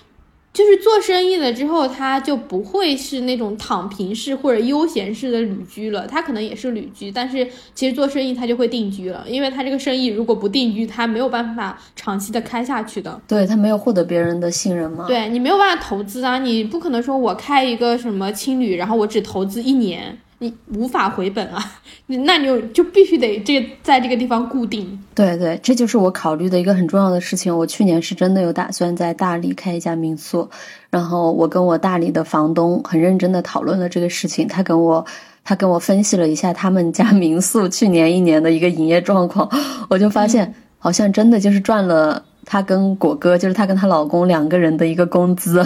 [0.60, 13.22] 就是做生意了之后，他就不会是那种躺平式或者悠闲式的旅居了，他可能也是旅居，但是其实做生意他就会定居了，因为他这个生意如果不定居，他没有办法长期的开下去的。
[13.26, 15.06] 对他没有获得别人的信任吗？
[15.08, 20.18] 对你没有办法投资啊，你不可能说我开一个什么青旅，然后我只投资一年。
[20.42, 21.62] 你无法回本啊，
[22.08, 24.98] 那你就就必须得这个在这个地方固定。
[25.14, 27.56] 对对，这就是我考虑的一个很重要的事情。
[27.56, 30.50] 我去年是真的有打算在大理开一家民宿，
[30.90, 35.06] 然后我跟我大理的房东很认真的讨论了这个事情，他跟我
[35.44, 39.50] 他跟我分析了一下他们家民宿去年一年的一个营业状况，
[39.90, 42.24] 我就发现好像真的就是赚了。
[42.46, 45.64] 她跟果哥就是她跟她老公两个人的一个工资，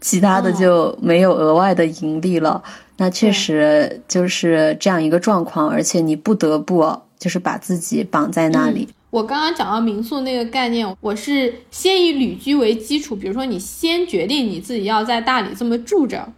[0.00, 2.62] 其他的就没有额外的盈利了。
[3.00, 8.86] 那确实就是这样一个状况，而且你不得不就是把自己绑在那里。
[8.90, 16.30] 嗯、我刚刚讲到民宿那个概念，我是先以旅居为基础，比如说你先决定你自己要在大理这么住着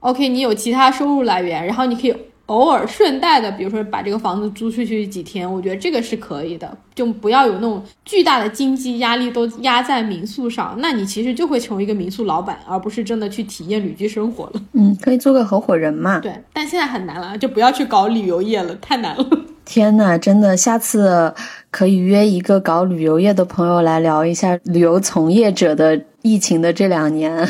[0.00, 2.14] ，OK，你有其他收入来源，然后你可以。
[2.50, 14.60] 偶尔顺带的，比如说把这个房子租出去几天，我觉得这个是可以的，就不要有那种巨大的经济压力都压在民宿上，那你其实就会成为一个民宿老板，而不是真的去体验旅居生活了。
[14.72, 16.18] 嗯，可以做个合伙人嘛。
[16.18, 19.24] 对，但现在很难了，就不要去搞旅游业了，太难了。
[19.64, 21.32] 天呐，真的，下次
[21.70, 27.48] 可以约一个搞旅游业的朋友来聊一下旅游从业者的疫情的这两年。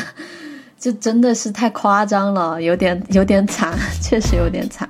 [0.83, 4.89] 这真的是太夸张了，有点有点惨， 确实有点惨。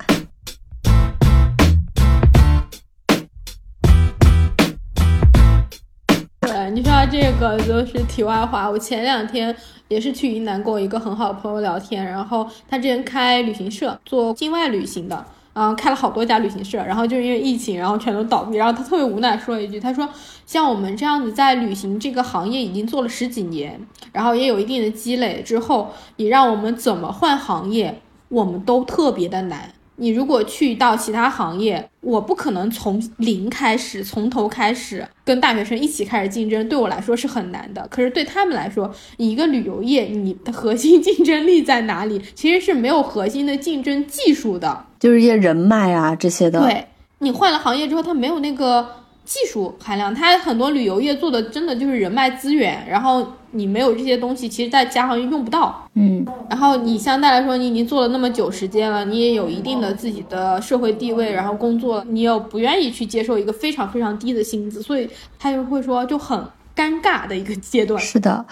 [6.40, 8.70] 对，你说到这个就是题外话。
[8.70, 9.54] 我前两天
[9.90, 18.56] 也是去云南跟我一个很好的朋友聊天，然后他之前开旅行社做境外旅行的，嗯开了好多家旅行社，然后就因为疫情，然后全都倒闭。
[18.56, 20.08] 然后他特别无奈说了一句，他说
[20.46, 23.80] ：“像我们这样子在旅行这个行业已经做了十几年，
[24.12, 29.74] 然后也有一定的积累之后，你让我们怎么换行业，我们都特别的难。
[29.98, 37.88] 你如果去到其他行业，我不可能从零开始，从头开始跟大学生一起开始竞争，对我来说是很难的。
[37.92, 42.20] 可是对他们来说，一个旅游业，你的核心 竞争力在哪里？
[42.34, 46.62] 其实是没有核心的竞争技术的，就是一些人脉啊这些的。
[46.62, 46.88] 对
[47.20, 48.90] 你换了行业之后，他没有那个
[49.32, 53.26] 技术含量，他很多旅游业做的真的就是人脉资源，然后。
[53.54, 55.86] 你没有这些东西，其实，在家行业用不到。
[55.96, 65.06] 嗯，然后你相对来说，你已经做了那么久时间了，你也有一定的自己的社会地位，然后工作，你又不愿意去接受一个非常非常低的薪资，所以
[65.38, 66.40] 他就会说就很
[66.74, 68.02] 尴尬的一个阶段。
[68.02, 68.46] 是的，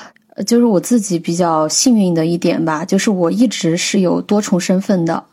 [0.45, 5.23] 就是我自己比较幸运的一点吧，就是我一直是有多重身份的。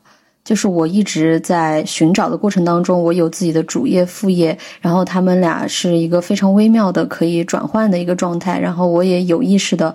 [0.46, 9.92] 就是我一直在寻找的过程当中，我有自己的主业副业，然后他们俩是一个非常微妙的可以转换的一个状态，然后我也有意识的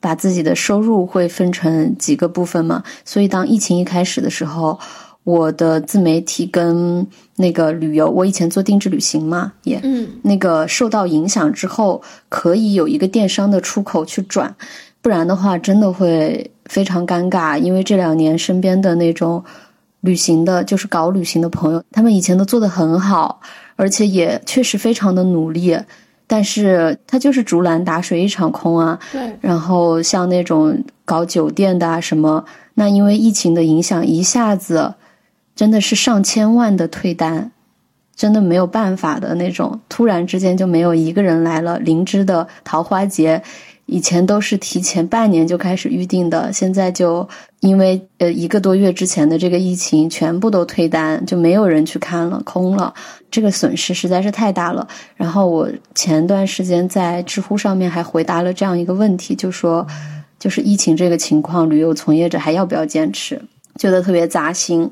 [0.00, 4.80] 把自己的收入会分成几个部分嘛，所以当疫情一开始的时候，
[5.24, 14.56] 我的自媒体跟那个旅游，我以前做定制旅行嘛，也嗯，那个受到影响之后，可以有一个电商的出口去转，
[15.02, 19.44] 不然的话真的会非常尴尬，因为这两年身边的那种。
[20.00, 23.40] 旅行的，就是搞旅行的朋友，他们以前都做得很好，
[23.76, 25.78] 而且也确实非常的努力，
[26.26, 28.98] 但是他就是竹篮打水一场空啊。
[29.12, 29.36] 对。
[29.40, 32.44] 然后像那种搞酒店的啊什么，
[32.74, 34.94] 那因为疫情的影响，一下子
[35.54, 37.50] 真的是上千万的退单，
[38.16, 41.78] 真的没有办法的那种，突然之间就没有一个人来了。
[41.78, 43.42] 灵芝的桃花节。
[43.90, 47.28] 以前都是提前半年就开始预定的，现在就
[47.58, 52.94] 因为呃一个多月之前的这个疫情，全部都退单，就没有人去看了，空了。
[53.32, 54.86] 这个损失实在是太大了。
[55.16, 59.84] 然后我前段时间在知乎上面还回答了这样一个问题，就说
[60.38, 63.42] 就是疫情这个情况，旅游从业者还要不要坚持？
[63.74, 64.88] 觉得特别扎心。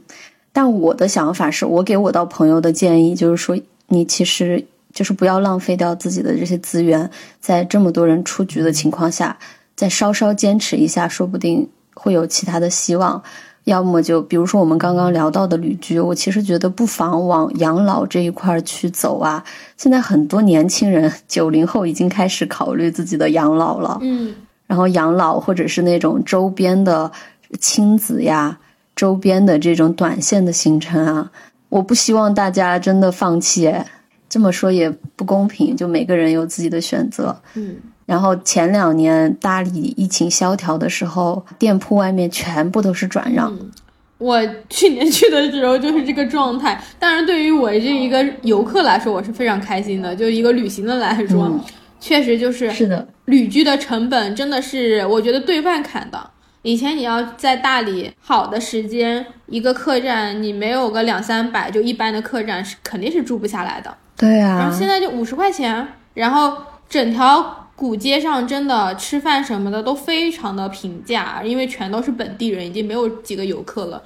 [0.53, 4.67] 但我的想法是我给我到朋友的建议就是说，你其实。
[4.93, 7.11] 就是不要浪费掉自己的这些资源，
[7.41, 9.39] 在这么多人出局的情况下，
[9.77, 13.23] 再稍稍坚持一下，说不定会有其他的希望。
[13.65, 19.45] 要么就比如说我们刚刚聊到的旅居，我其实觉得不妨往养老这一块去走啊。
[19.77, 23.99] 现在很多年轻人，九零后已经开始考虑自己的养老了。
[24.01, 24.35] 嗯，
[24.67, 27.13] 然后养老或者是那种周边的
[27.61, 28.59] 亲子呀，
[28.97, 31.31] 周边的这种短线的行程啊，
[31.69, 33.71] 我不希望大家真的放弃。
[34.29, 37.41] 这么说也不公平，就每个人有自己的选择。
[37.55, 37.77] 嗯，
[38.07, 43.57] 然后前两年大理疫情萧条的时候，店铺外面全部都是转让。
[44.19, 46.83] 我去年去的时候就是这个状态。
[46.99, 50.15] 当然，对于我这一个游客来说，我是非常开心的。
[50.15, 51.49] 就一个旅行的来说，
[52.01, 56.31] 确实就是是的，旅居的成本真的是我觉得对半砍的。
[56.63, 63.97] 以前你要在大理好的时间，一个客栈你没有个两三百，就一般的客栈是肯定是住不下来的。
[64.19, 66.59] 对啊，然后现在就五十块钱，然后
[66.89, 74.03] 整条古街上真的吃饭什么的都非常的平价，因为全都是本地人，已经没有几个游客了。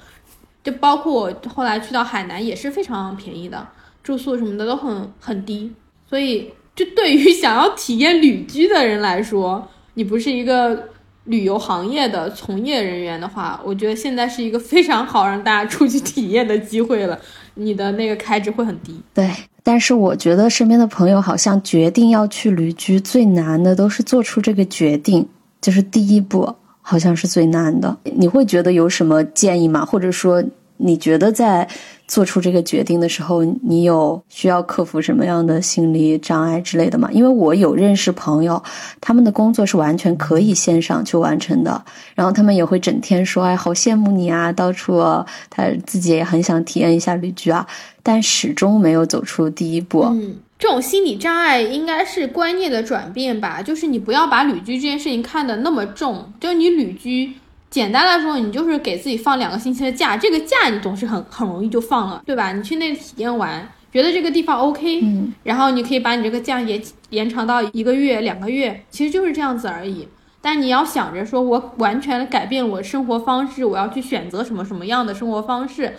[0.63, 3.67] 就包括我后来去到海南也是非常便宜的，
[4.03, 5.73] 住宿什么的都很很低。
[6.07, 10.89] 所以，就对于想要体验旅居的人来说，你不是一个
[11.25, 17.19] 旅游行业的从业人员的话，我觉得现在是一个非常好让大家出去体验的机会了。
[17.55, 19.01] 你的那个开支会很低。
[19.13, 19.27] 对。
[19.63, 25.25] 但是我觉得身边的朋友好像决定要去旅居最难的都是做出这个决定，
[25.61, 27.97] 就是第一步好像是最难的。
[28.03, 29.85] 你会觉得有什么建议吗？
[29.85, 30.43] 或者说
[30.77, 31.67] 你觉得在？
[32.05, 37.09] 做出这个决定的时候，你有需要克服什么样的心理障碍之类的吗？
[37.11, 38.61] 因为我有认识朋友，
[39.01, 45.01] 他们的工作是完全可以线上去完成的，然后他们也会整天说：“哎，好羡慕你啊，到处
[45.49, 47.65] 他自己也很想体验一下旅居啊。”
[48.03, 50.01] 但始终没有走出第一步。
[50.01, 57.33] 嗯，这种心理障碍应该是观念的转变吧，就是你不要把旅居这件事情看得那么重，就你旅居。
[57.73, 62.51] 简单来说，你就是给自己放两个星期的假，这个假你总是很很容易就放了，对吧？
[62.51, 70.07] 你去那体验完，觉得这个地方 OK，嗯，然后你可以把你这个假延延长到一个月、两个月，其实就是这样子而已。
[70.39, 75.95] 但你要想着说，我完全改变我生活方式，我要去选择什么什么样的生活方式，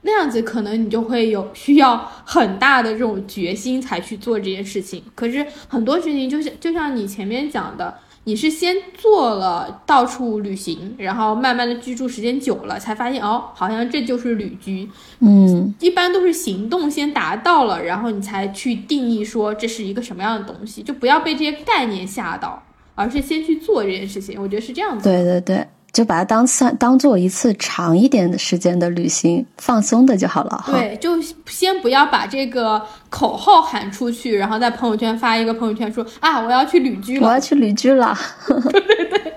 [0.00, 5.02] 那样子可能你就会有需要很大的这种决心才去做这件事情。
[5.14, 7.98] 可是很多事情就像就像你前面讲的。
[8.28, 14.86] 你是先做了到处旅行，然后慢慢的居住时间久了，才发现哦，好像这就是旅居。
[15.20, 22.62] 嗯，一般都是行动先达到了，然后你才去定义说这是一个什么样的东西，就不要被这些概念吓到，
[22.94, 24.38] 而是先去做这件事情。
[24.38, 25.08] 我觉得是这样子。
[25.08, 30.64] 对对对，就把它当算当做一次长一点的时间的旅行，放松的就好了。
[30.66, 38.16] 对，就先不要把这个口号喊出去，然后在朋友圈发一个朋友圈说啊，我要去旅居了，我要去旅居了。
[38.70, 39.32] 对对对，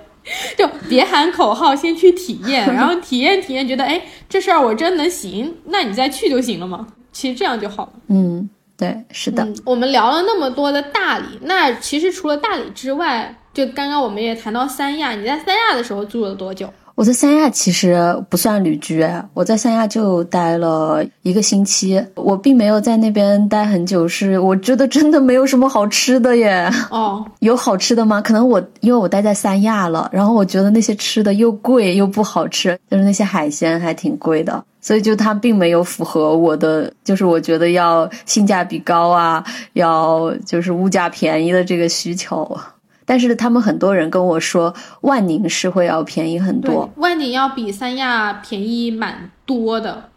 [0.57, 6.85] 就别喊口号，先去体验，然后体验体验，觉得哎，这事儿我真能行，那你再去就行了嘛。
[7.13, 7.93] 其实这样就好了。
[8.07, 9.47] 嗯，对，是的。
[9.65, 13.37] 我们聊了那么多的大理，那其实除了大理之外。
[13.53, 16.69] 就刚刚我们也谈到三亚，你在三亚的时候住了多久？
[16.95, 17.97] 我在三亚其实
[18.29, 22.01] 不算旅居，我在三亚就待了一个星期。
[22.15, 26.69] 我并没有在那边待很久，是我觉得真的没有什么好吃的耶。
[26.89, 28.21] 哦， 有好吃的吗？
[28.21, 39.43] 可能我因为我待在三亚了，然后我觉得那些吃的又贵又不好吃，就是那些海鲜还挺贵的，所以就它并没有符合我的，就是我觉得要性价比高啊，
[39.73, 42.57] 要就是物价便宜的这个需求。
[43.05, 46.89] 但是他们很多人跟我说，万宁是会要便宜很多。
[46.95, 50.09] 万宁要比三亚便宜蛮多的，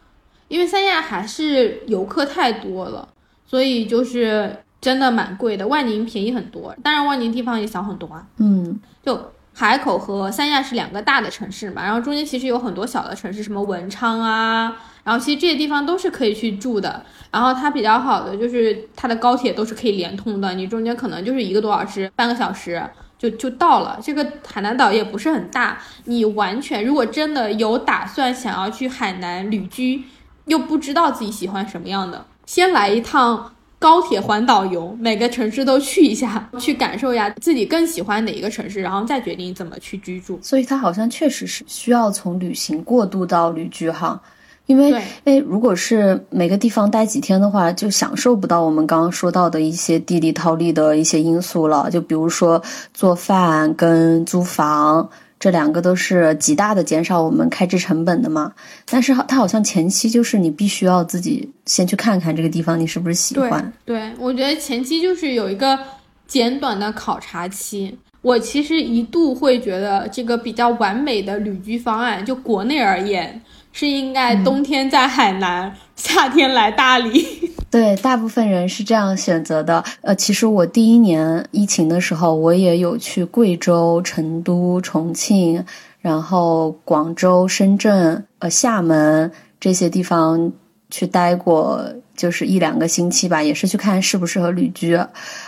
[0.49, 3.09] 因为三亚还是游客太多了，
[3.47, 5.67] 所以就是真的蛮贵的。
[5.67, 8.27] 万宁便宜很多，当然万宁地方也小很多啊。
[8.39, 14.77] 嗯，就海口和三亚是两个大的城市嘛，然后中间其实有很多小的城市，什么文昌啊。
[15.05, 22.83] 然后其实这些地方都是可以去住的，然后它比较好的就是它的高铁都是可以连通的，你中间可能就是一个多小时、半个小时
[23.19, 24.01] 就就到了。
[24.03, 30.03] 这个海南岛也不是很大，你完全如果真的有打算想要去海南旅居，
[30.47, 40.39] 又不知道自己喜欢什么样的，先来一趟高铁环岛游，每个城市都去一下，去感受一下自己更喜欢哪一个城市，然后再决定怎么去居住。
[40.41, 44.23] 所以它好像确实是需要从旅行过渡到旅居哈。
[44.67, 44.95] 因为，
[45.25, 51.91] 哎，如果是每个地方待几天的话，就享受不到我们刚刚说到的一些地理套利的一些因素了。
[51.91, 52.63] 就比如说
[52.95, 55.07] 做饭跟租房，
[55.39, 58.53] 这两个都是极大的减少我们开支成本的嘛。
[58.89, 63.71] 但是它好像前期就是你必须要自己先去看看这个地方，你是不是喜欢？
[63.85, 65.79] 对，我觉得前期就是有一个
[66.27, 67.99] 简短的考察期。
[68.23, 73.39] 我其实一度会觉得这个比较完美的旅居方案，就国内而言。
[73.75, 77.27] 是应该冬天在海南， 夏天来大理。
[77.69, 79.83] 对，大部分人是这样选择的。
[80.03, 85.65] 呃，其实我第一年疫情的时候，我也有去贵州、成都、重庆，
[86.01, 90.53] 然后广州、深圳、呃厦门这些地方
[90.89, 91.85] 去待过，
[92.17, 94.97] 就是一两个星期吧，也是去看适不适合旅居。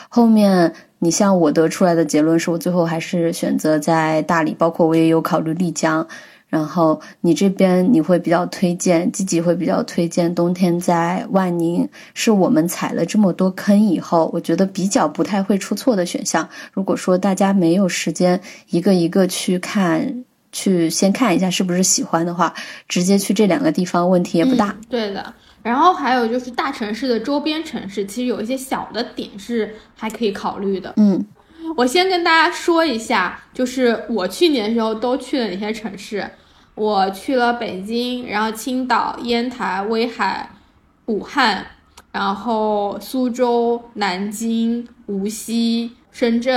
[0.09, 6.05] 后面你像我得出来的结论是我最后还是选择在大理，包括我也有考虑丽江。
[6.49, 16.49] 然后你这边你会比较推荐，自己会比较推荐冬天在万宁，是我们踩了这么多坑以后，我觉得比较不太会出错的选项。
[16.73, 18.41] 如果说大家没有时间
[18.71, 22.55] 一个一个去看，去先看一下是不是喜欢的话，
[22.89, 24.75] 直接去这两个地方问题也不大。
[24.89, 25.35] 对的。
[25.63, 30.95] 然后还有就是大城市的周边城市，其实有一些小的点是还可以考虑的。
[30.97, 31.27] 嗯。
[31.75, 36.31] 我先跟大家说一下，就是我去年的时候都去了哪些城市。
[36.75, 40.51] 我去了北京，然后青岛、烟台、威海、
[41.07, 41.65] 武汉，
[42.13, 46.55] 然后苏州、南京、无锡、深圳，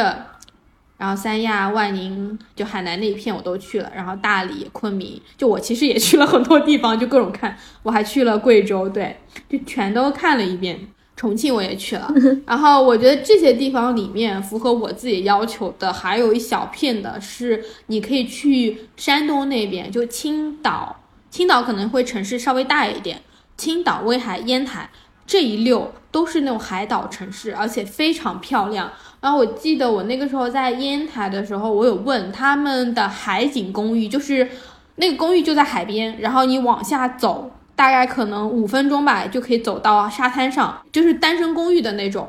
[0.98, 3.90] 然后三亚、万宁，就海南那一片我都去了。
[3.96, 7.58] 然后大理、昆明，就我其实也 去了很多地方，就各种看。
[7.84, 10.78] 我还去了贵州，对，就全都看了一遍。
[11.20, 12.10] 重庆我也去了，
[12.48, 20.96] 然后我觉得这些地方里面符合我自己要求的，还有一小片的是你可以去山东那边，就青岛，
[21.30, 23.22] 青岛可能会城市稍微大一点，
[23.58, 24.90] 青岛、威海、烟台
[25.28, 28.90] 这一溜都是那种海岛城市，而且非常漂亮。
[29.20, 34.48] 然后我记得我那个时候在烟台的时候，我有问他们的海景公寓，就是
[34.96, 37.52] 那个公寓就在海边，然后你往下走。
[37.80, 42.28] 大概可能五分钟吧，就可以走到沙滩上，就是单身公寓的那种，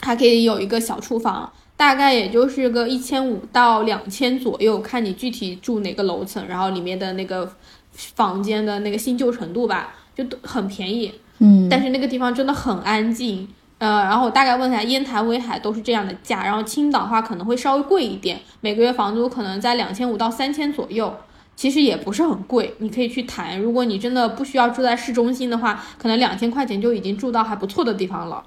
[0.00, 7.52] 还可以有一个小厨房，大概也就是个一千五到两千左右，看你具体住哪个楼层，然后里面的那个
[7.92, 11.12] 房间的那个新旧程度吧，就很便宜。
[11.40, 13.46] 嗯，但是那个地方真的很安静。
[13.76, 21.14] 呃，然后我大概问一下，烟台、威海都是这样的价，然后青岛的话可能会稍微贵一点，每个月房租可能在两千五到三千左右。
[21.54, 23.60] 其实也不是很贵，你可以去谈。
[23.60, 28.42] 如果你真的不需要住在市中心的话，可能两千块钱就已经住到还不错的地方了。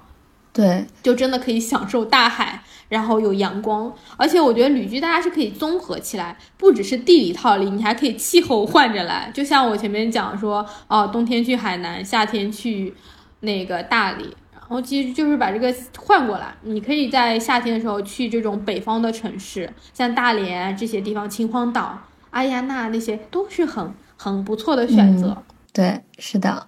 [0.52, 3.92] 对，就真的可以享受大海，然后有阳光。
[4.16, 9.30] 而且我觉得旅居大家是可以综合起来，不只是地理套利，你还可以气候换着来。
[9.34, 12.94] 就像我前面讲说，哦，冬天去海南，夏天去
[13.40, 16.54] 那个大理，然后其实就是把这个换过来。
[16.62, 21.98] 你可以在夏天的时候去这种北方的城市，像大连这些地方，秦皇岛。
[22.36, 25.34] 阿亚娜那些都是很很不错的选择。
[25.72, 26.66] 对，是的。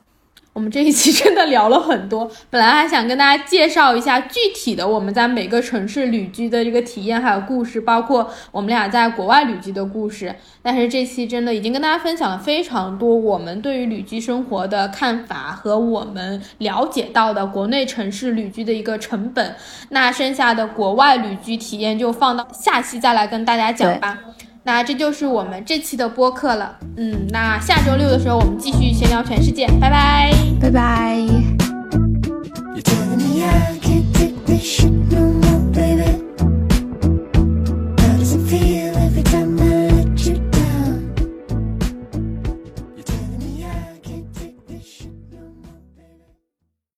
[0.55, 10.35] 我们这一期真的聊了很多，本来还想跟大家介绍一下具体的我们在每个城市旅居的这个体验还有故事，包括我们俩在国外旅居的故事。
[10.63, 19.55] 但是这期真的已经跟大家分享了非常多我们对于旅居生活的看法和我们了解到的国内城市旅居的一个成本。
[19.91, 24.19] 那剩下的国外旅居体验就放到下期再来跟大家讲吧。
[24.69, 26.77] 那这就是我们这期的播客了。
[26.99, 30.31] 嗯，那下周六的时候我们继续闲聊全世界，拜拜，
[30.61, 31.17] 拜拜。
[31.17, 36.28] You tell me I can't take this shit no more, baby.